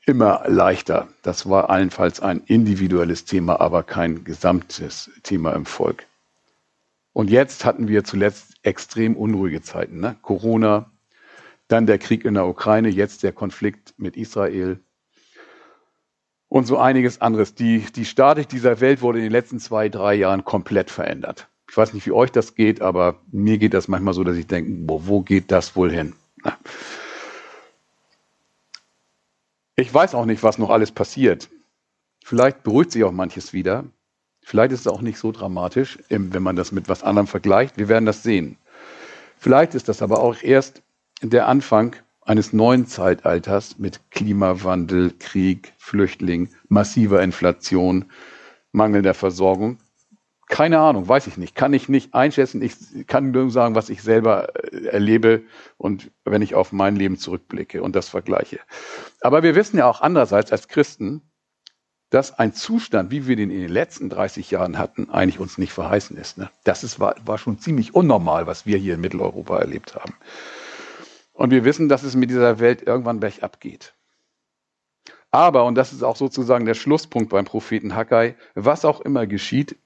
immer 0.06 0.44
leichter. 0.48 1.10
Das 1.22 1.50
war 1.50 1.70
allenfalls 1.70 2.22
ein 2.22 2.42
individuelles 2.46 3.26
Thema, 3.26 3.60
aber 3.60 3.84
kein 3.84 4.24
gesamtes 4.24 5.12
Thema 5.24 5.52
im 5.52 5.66
Volk. 5.66 6.08
Und 7.12 7.30
jetzt 7.30 7.66
hatten 7.66 7.90
wir 7.90 8.06
zuletzt 8.06 8.54
extrem 8.64 9.18
unruhige 9.18 9.62
Zeiten. 9.62 10.00
Ne? 10.00 10.16
Corona, 10.22 10.92
dann 11.68 11.88
der 11.88 11.98
Krieg 11.98 12.24
in 12.24 12.36
der 12.36 12.48
Ukraine, 12.48 12.88
jetzt 12.88 13.22
der 13.22 13.34
Konflikt 13.34 13.96
mit 13.98 14.16
Israel 14.16 14.80
und 16.48 16.66
so 16.66 16.78
einiges 16.78 17.20
anderes. 17.20 17.54
Die, 17.54 17.80
die 17.80 18.06
Statik 18.06 18.48
dieser 18.48 18.80
Welt 18.80 19.02
wurde 19.02 19.20
in 19.20 19.26
den 19.26 19.34
letzten 19.34 19.60
zwei, 19.60 19.90
drei 19.90 20.14
Jahren 20.14 20.46
komplett 20.46 20.90
verändert. 20.90 21.50
Ich 21.70 21.76
weiß 21.76 21.94
nicht, 21.94 22.06
wie 22.06 22.14
euch 22.14 22.32
das 22.32 22.56
geht, 22.56 22.82
aber 22.82 23.20
mir 23.30 23.58
geht 23.58 23.74
das 23.74 23.90
manchmal 23.90 24.14
so, 24.14 24.24
dass 24.24 24.38
ich 24.38 24.48
denke, 24.48 24.72
boah, 24.72 25.06
wo 25.06 25.20
geht 25.20 25.52
das 25.52 25.76
wohl 25.76 25.92
hin? 25.92 26.14
Ich 29.76 29.94
weiß 29.94 30.16
auch 30.16 30.26
nicht, 30.26 30.44
was 30.44 30.58
noch 30.58 30.70
alles 30.70 30.92
passiert. 30.92 31.50
Vielleicht 32.24 32.64
beruhigt 32.64 32.92
sich 32.92 33.04
auch 33.04 33.12
manches 33.12 33.54
wieder. 33.54 33.86
Vielleicht 34.44 34.74
ist 34.74 34.82
es 34.82 34.88
auch 34.88 35.02
nicht 35.02 35.18
so 35.18 35.32
dramatisch, 35.32 36.00
wenn 36.10 36.44
man 36.44 36.56
das 36.56 36.72
mit 36.72 36.90
was 36.90 37.04
anderem 37.04 37.28
vergleicht. 37.28 37.78
Wir 37.78 37.88
werden 37.88 38.06
das 38.06 38.24
sehen. 38.24 38.58
Vielleicht 39.38 39.76
ist 39.76 39.88
das 39.88 40.02
aber 40.02 40.20
auch 40.20 40.42
erst 40.42 40.84
der 41.22 41.48
Anfang 41.48 41.96
eines 42.22 42.54
neuen 42.54 42.86
Zeitalters 42.86 43.80
mit 43.80 44.12
Klimawandel, 44.12 45.14
Krieg, 45.18 45.74
Flüchtling, 45.78 46.50
massiver 46.68 47.24
Inflation, 47.24 48.06
mangelnder 48.72 49.14
Versorgung. 49.14 49.78
Keine 50.52 50.80
Ahnung, 50.80 51.08
weiß 51.08 51.28
ich 51.28 51.38
nicht, 51.38 51.56
kann 51.56 51.74
ich 51.74 51.88
nicht 51.88 52.14
einschätzen. 52.14 52.62
Ich 52.62 53.08
kann 53.08 53.32
nur 53.32 53.50
sagen, 53.52 53.74
was 53.74 53.90
ich 53.90 54.04
selber 54.04 54.54
äh, 54.74 54.88
erlebe 54.88 55.44
und 55.78 56.12
wenn 56.26 56.42
ich 56.42 56.56
auf 56.56 56.74
mein 56.74 56.98
Leben 56.98 57.18
zurückblicke 57.18 57.82
und 57.82 57.96
das 57.96 58.10
vergleiche. 58.10 58.60
Aber 59.22 59.44
wir 59.44 59.56
wissen 59.56 59.78
ja 59.78 59.88
auch 59.88 60.02
andererseits 60.02 60.52
als 60.52 60.68
Christen, 60.68 61.22
dass 62.10 62.38
ein 62.38 62.54
Zustand, 62.54 63.12
wie 63.12 63.28
wir 63.28 63.38
den 63.38 63.50
in 63.50 63.62
den 63.62 63.72
letzten 63.72 64.10
30 64.10 64.52
Jahren 64.52 64.78
hatten, 64.78 65.10
eigentlich 65.10 65.40
uns 65.40 65.58
nicht 65.58 65.72
verheißen 65.72 66.18
ist. 66.18 66.38
Ne? 66.38 66.50
Das 66.66 66.84
ist, 66.84 67.00
war, 67.00 67.16
war 67.24 67.38
schon 67.38 67.60
ziemlich 67.60 67.96
unnormal, 67.96 68.46
was 68.46 68.66
wir 68.66 68.78
hier 68.78 68.96
in 68.96 69.02
Mitteleuropa 69.02 69.58
erlebt 69.58 69.96
haben. 69.96 70.14
Und 71.32 71.52
wir 71.52 71.64
wissen, 71.64 71.88
dass 71.88 72.04
es 72.04 72.14
mit 72.14 72.30
dieser 72.30 72.60
Welt 72.60 72.82
irgendwann 72.82 73.22
bergab 73.22 73.62
geht. 73.62 73.94
Aber, 75.32 75.64
und 75.64 75.76
das 75.76 75.94
ist 75.94 76.04
auch 76.04 76.18
sozusagen 76.18 76.66
der 76.66 76.74
Schlusspunkt 76.74 77.30
beim 77.30 77.46
Propheten 77.46 77.96
Haggai, 77.96 78.36
was 78.54 78.84
auch 78.84 79.00
immer 79.00 79.28
geschieht, 79.28 79.78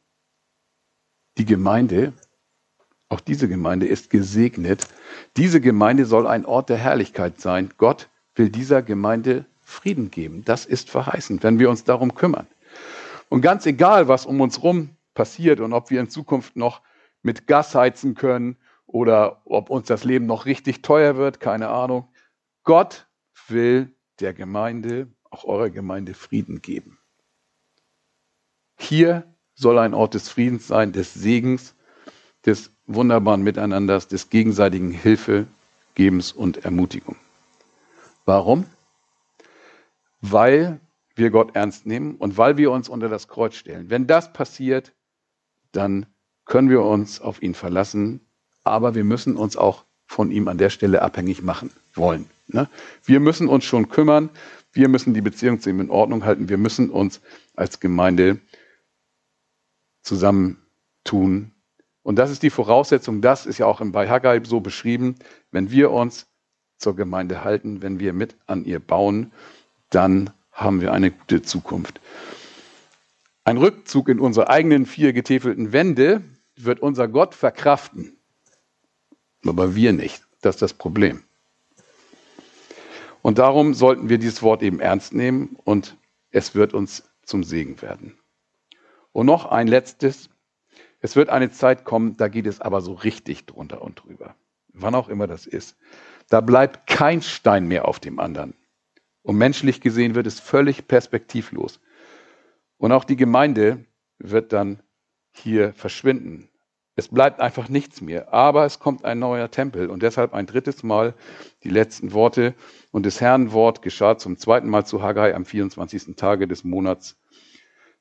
die 1.37 1.45
Gemeinde, 1.45 2.13
auch 3.09 3.19
diese 3.19 3.47
Gemeinde 3.47 3.87
ist 3.87 4.09
gesegnet. 4.09 4.87
Diese 5.37 5.61
Gemeinde 5.61 6.05
soll 6.05 6.27
ein 6.27 6.45
Ort 6.45 6.69
der 6.69 6.77
Herrlichkeit 6.77 7.39
sein. 7.39 7.73
Gott 7.77 8.09
will 8.35 8.49
dieser 8.49 8.81
Gemeinde 8.81 9.45
Frieden 9.61 10.11
geben. 10.11 10.43
Das 10.45 10.65
ist 10.65 10.89
verheißend, 10.89 11.43
wenn 11.43 11.59
wir 11.59 11.69
uns 11.69 11.83
darum 11.83 12.15
kümmern. 12.15 12.47
Und 13.29 13.41
ganz 13.41 13.65
egal, 13.65 14.07
was 14.07 14.25
um 14.25 14.41
uns 14.41 14.57
herum 14.57 14.89
passiert 15.13 15.59
und 15.59 15.73
ob 15.73 15.89
wir 15.89 15.99
in 15.99 16.09
Zukunft 16.09 16.55
noch 16.55 16.81
mit 17.21 17.47
Gas 17.47 17.73
heizen 17.73 18.15
können 18.15 18.57
oder 18.85 19.41
ob 19.45 19.69
uns 19.69 19.87
das 19.87 20.03
Leben 20.03 20.25
noch 20.25 20.45
richtig 20.45 20.81
teuer 20.81 21.17
wird, 21.17 21.39
keine 21.39 21.69
Ahnung. 21.69 22.07
Gott 22.63 23.07
will 23.47 23.93
der 24.19 24.33
Gemeinde, 24.33 25.07
auch 25.29 25.43
eurer 25.45 25.69
Gemeinde, 25.69 26.13
Frieden 26.13 26.61
geben. 26.61 26.99
Hier 28.77 29.34
soll 29.55 29.79
ein 29.79 29.93
Ort 29.93 30.13
des 30.13 30.29
Friedens 30.29 30.67
sein, 30.67 30.91
des 30.91 31.13
Segens, 31.13 31.73
des 32.45 32.71
wunderbaren 32.85 33.41
Miteinanders, 33.41 34.07
des 34.07 34.29
gegenseitigen 34.29 34.91
Hilfegebens 34.91 36.31
und 36.31 36.63
Ermutigung. 36.65 37.15
Warum? 38.25 38.65
Weil 40.21 40.79
wir 41.15 41.29
Gott 41.29 41.55
ernst 41.55 41.85
nehmen 41.85 42.15
und 42.15 42.37
weil 42.37 42.57
wir 42.57 42.71
uns 42.71 42.89
unter 42.89 43.09
das 43.09 43.27
Kreuz 43.27 43.55
stellen. 43.55 43.89
Wenn 43.89 44.05
das 44.05 44.33
passiert, 44.33 44.93
dann 45.71 46.05
können 46.45 46.69
wir 46.69 46.83
uns 46.83 47.21
auf 47.21 47.41
ihn 47.41 47.53
verlassen, 47.53 48.19
aber 48.63 48.95
wir 48.95 49.03
müssen 49.03 49.37
uns 49.37 49.57
auch 49.57 49.85
von 50.05 50.31
ihm 50.31 50.47
an 50.47 50.57
der 50.57 50.69
Stelle 50.69 51.01
abhängig 51.01 51.41
machen 51.41 51.71
wollen. 51.93 52.25
Ne? 52.47 52.69
Wir 53.03 53.19
müssen 53.19 53.47
uns 53.47 53.65
schon 53.65 53.89
kümmern, 53.89 54.29
wir 54.71 54.87
müssen 54.89 55.13
die 55.13 55.21
Beziehung 55.21 55.59
zu 55.61 55.69
ihm 55.69 55.79
in 55.79 55.89
Ordnung 55.89 56.25
halten, 56.25 56.49
wir 56.49 56.57
müssen 56.57 56.89
uns 56.89 57.21
als 57.55 57.79
Gemeinde 57.79 58.39
zusammentun. 60.05 61.51
Und 62.03 62.15
das 62.17 62.29
ist 62.29 62.43
die 62.43 62.49
Voraussetzung, 62.49 63.21
das 63.21 63.45
ist 63.45 63.57
ja 63.57 63.65
auch 63.65 63.81
bei 63.83 64.07
Haggai 64.07 64.41
so 64.43 64.59
beschrieben, 64.59 65.15
wenn 65.51 65.71
wir 65.71 65.91
uns 65.91 66.27
zur 66.77 66.95
Gemeinde 66.95 67.43
halten, 67.43 67.81
wenn 67.81 67.99
wir 67.99 68.13
mit 68.13 68.35
an 68.45 68.63
ihr 68.63 68.79
bauen, 68.79 69.31
dann 69.89 70.29
haben 70.51 70.81
wir 70.81 70.93
eine 70.93 71.11
gute 71.11 71.41
Zukunft. 71.41 71.99
Ein 73.43 73.57
Rückzug 73.57 74.09
in 74.09 74.19
unsere 74.19 74.49
eigenen 74.49 74.85
vier 74.85 75.13
getäfelten 75.13 75.73
Wände 75.73 76.23
wird 76.55 76.79
unser 76.79 77.07
Gott 77.07 77.35
verkraften. 77.35 78.17
Aber 79.45 79.75
wir 79.75 79.93
nicht. 79.93 80.23
Das 80.41 80.55
ist 80.55 80.61
das 80.61 80.73
Problem. 80.73 81.23
Und 83.21 83.39
darum 83.39 83.73
sollten 83.73 84.09
wir 84.09 84.17
dieses 84.19 84.43
Wort 84.43 84.61
eben 84.61 84.79
ernst 84.79 85.13
nehmen 85.13 85.57
und 85.63 85.97
es 86.29 86.53
wird 86.53 86.73
uns 86.73 87.03
zum 87.23 87.43
Segen 87.43 87.81
werden. 87.81 88.17
Und 89.15 89.27
noch 89.27 89.45
ein 89.45 89.67
letztes. 89.67 90.29
Es 90.99 91.15
wird 91.15 91.29
eine 91.29 91.49
Zeit 91.49 91.85
kommen, 91.85 92.17
da 92.17 92.27
geht 92.27 92.45
es 92.47 92.59
aber 92.59 92.81
so 92.81 92.91
richtig 92.91 93.45
drunter 93.45 93.81
und 93.81 94.03
drüber. 94.03 94.35
Wann 94.73 94.93
auch 94.93 95.07
immer 95.07 95.25
das 95.25 95.47
ist. 95.47 95.77
Da 96.27 96.41
bleibt 96.41 96.85
kein 96.85 97.21
Stein 97.21 97.65
mehr 97.65 97.87
auf 97.87 98.01
dem 98.01 98.19
anderen. 98.19 98.55
Und 99.21 99.37
menschlich 99.37 99.79
gesehen 99.79 100.15
wird 100.15 100.27
es 100.27 100.41
völlig 100.41 100.89
perspektivlos. 100.89 101.79
Und 102.75 102.91
auch 102.91 103.05
die 103.05 103.15
Gemeinde 103.15 103.85
wird 104.17 104.51
dann 104.51 104.83
hier 105.31 105.71
verschwinden. 105.75 106.49
Es 106.97 107.07
bleibt 107.07 107.39
einfach 107.39 107.69
nichts 107.69 108.01
mehr. 108.01 108.33
Aber 108.33 108.65
es 108.65 108.79
kommt 108.79 109.05
ein 109.05 109.19
neuer 109.19 109.49
Tempel 109.49 109.89
und 109.89 110.03
deshalb 110.03 110.33
ein 110.33 110.45
drittes 110.45 110.83
Mal 110.83 111.13
die 111.63 111.69
letzten 111.69 112.11
Worte. 112.11 112.53
Und 112.91 113.05
das 113.05 113.21
Herrnwort 113.21 113.81
geschah 113.81 114.17
zum 114.17 114.37
zweiten 114.37 114.67
Mal 114.67 114.85
zu 114.85 115.01
Haggai 115.01 115.33
am 115.33 115.45
24. 115.45 116.17
Tage 116.17 116.49
des 116.49 116.65
Monats 116.65 117.15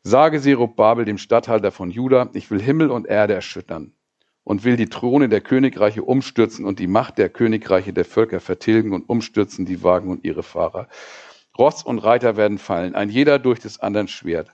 Sage 0.07 0.39
Zerubabel, 0.39 1.07
dem 1.07 1.17
Statthalter 1.17 1.73
von 1.73 1.91
Juda, 1.91 2.29
ich 2.35 2.51
will 2.51 2.61
Himmel 2.61 2.91
und 2.91 3.07
Erde 3.07 3.33
erschüttern 3.33 3.95
und 4.43 4.63
will 4.63 4.77
die 4.77 4.91
Throne 4.91 5.31
der 5.31 5.41
Königreiche 5.41 6.03
umstürzen 6.03 6.67
und 6.67 6.79
die 6.79 6.87
Macht 6.87 7.17
der 7.17 7.31
Königreiche 7.31 7.95
der 7.95 8.05
Völker 8.05 8.41
vertilgen 8.41 8.93
und 8.93 9.09
umstürzen 9.09 9.65
die 9.65 9.83
Wagen 9.83 10.11
und 10.11 10.23
ihre 10.23 10.43
Fahrer. 10.43 10.89
Ross 11.57 11.83
und 11.83 12.01
Reiter 12.01 12.37
werden 12.37 12.59
fallen, 12.59 12.95
ein 12.95 13.09
jeder 13.09 13.39
durch 13.39 13.61
des 13.61 13.81
anderen 13.81 14.09
Schwert. 14.09 14.51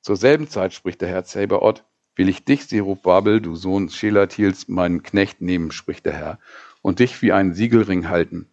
Zur 0.00 0.16
selben 0.16 0.48
Zeit, 0.48 0.72
spricht 0.72 1.02
der 1.02 1.10
Herr 1.10 1.24
Zebaoth, 1.24 1.84
will 2.14 2.30
ich 2.30 2.46
dich, 2.46 2.66
Zerubabel, 2.66 3.42
du 3.42 3.54
Sohn 3.54 3.90
Schelatils, 3.90 4.66
meinen 4.66 5.02
Knecht 5.02 5.42
nehmen, 5.42 5.72
spricht 5.72 6.06
der 6.06 6.14
Herr, 6.14 6.38
und 6.80 7.00
dich 7.00 7.20
wie 7.20 7.32
einen 7.32 7.52
Siegelring 7.52 8.08
halten, 8.08 8.48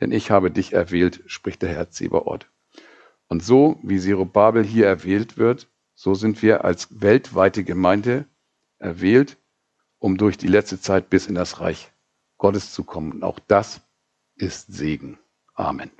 denn 0.00 0.12
ich 0.12 0.30
habe 0.30 0.52
dich 0.52 0.74
erwählt, 0.74 1.24
spricht 1.26 1.62
der 1.62 1.70
Herr 1.70 1.90
Zebaoth. 1.90 2.46
Und 3.26 3.42
so, 3.42 3.80
wie 3.82 3.98
Zerubabel 3.98 4.62
hier 4.64 4.86
erwählt 4.86 5.38
wird, 5.38 5.66
so 5.98 6.14
sind 6.14 6.42
wir 6.42 6.64
als 6.64 7.00
weltweite 7.00 7.64
Gemeinde 7.64 8.24
erwählt, 8.78 9.36
um 9.98 10.16
durch 10.16 10.38
die 10.38 10.46
letzte 10.46 10.80
Zeit 10.80 11.10
bis 11.10 11.26
in 11.26 11.34
das 11.34 11.58
Reich 11.58 11.90
Gottes 12.36 12.72
zu 12.72 12.84
kommen. 12.84 13.10
Und 13.10 13.24
auch 13.24 13.40
das 13.40 13.80
ist 14.36 14.72
Segen. 14.72 15.18
Amen. 15.54 15.90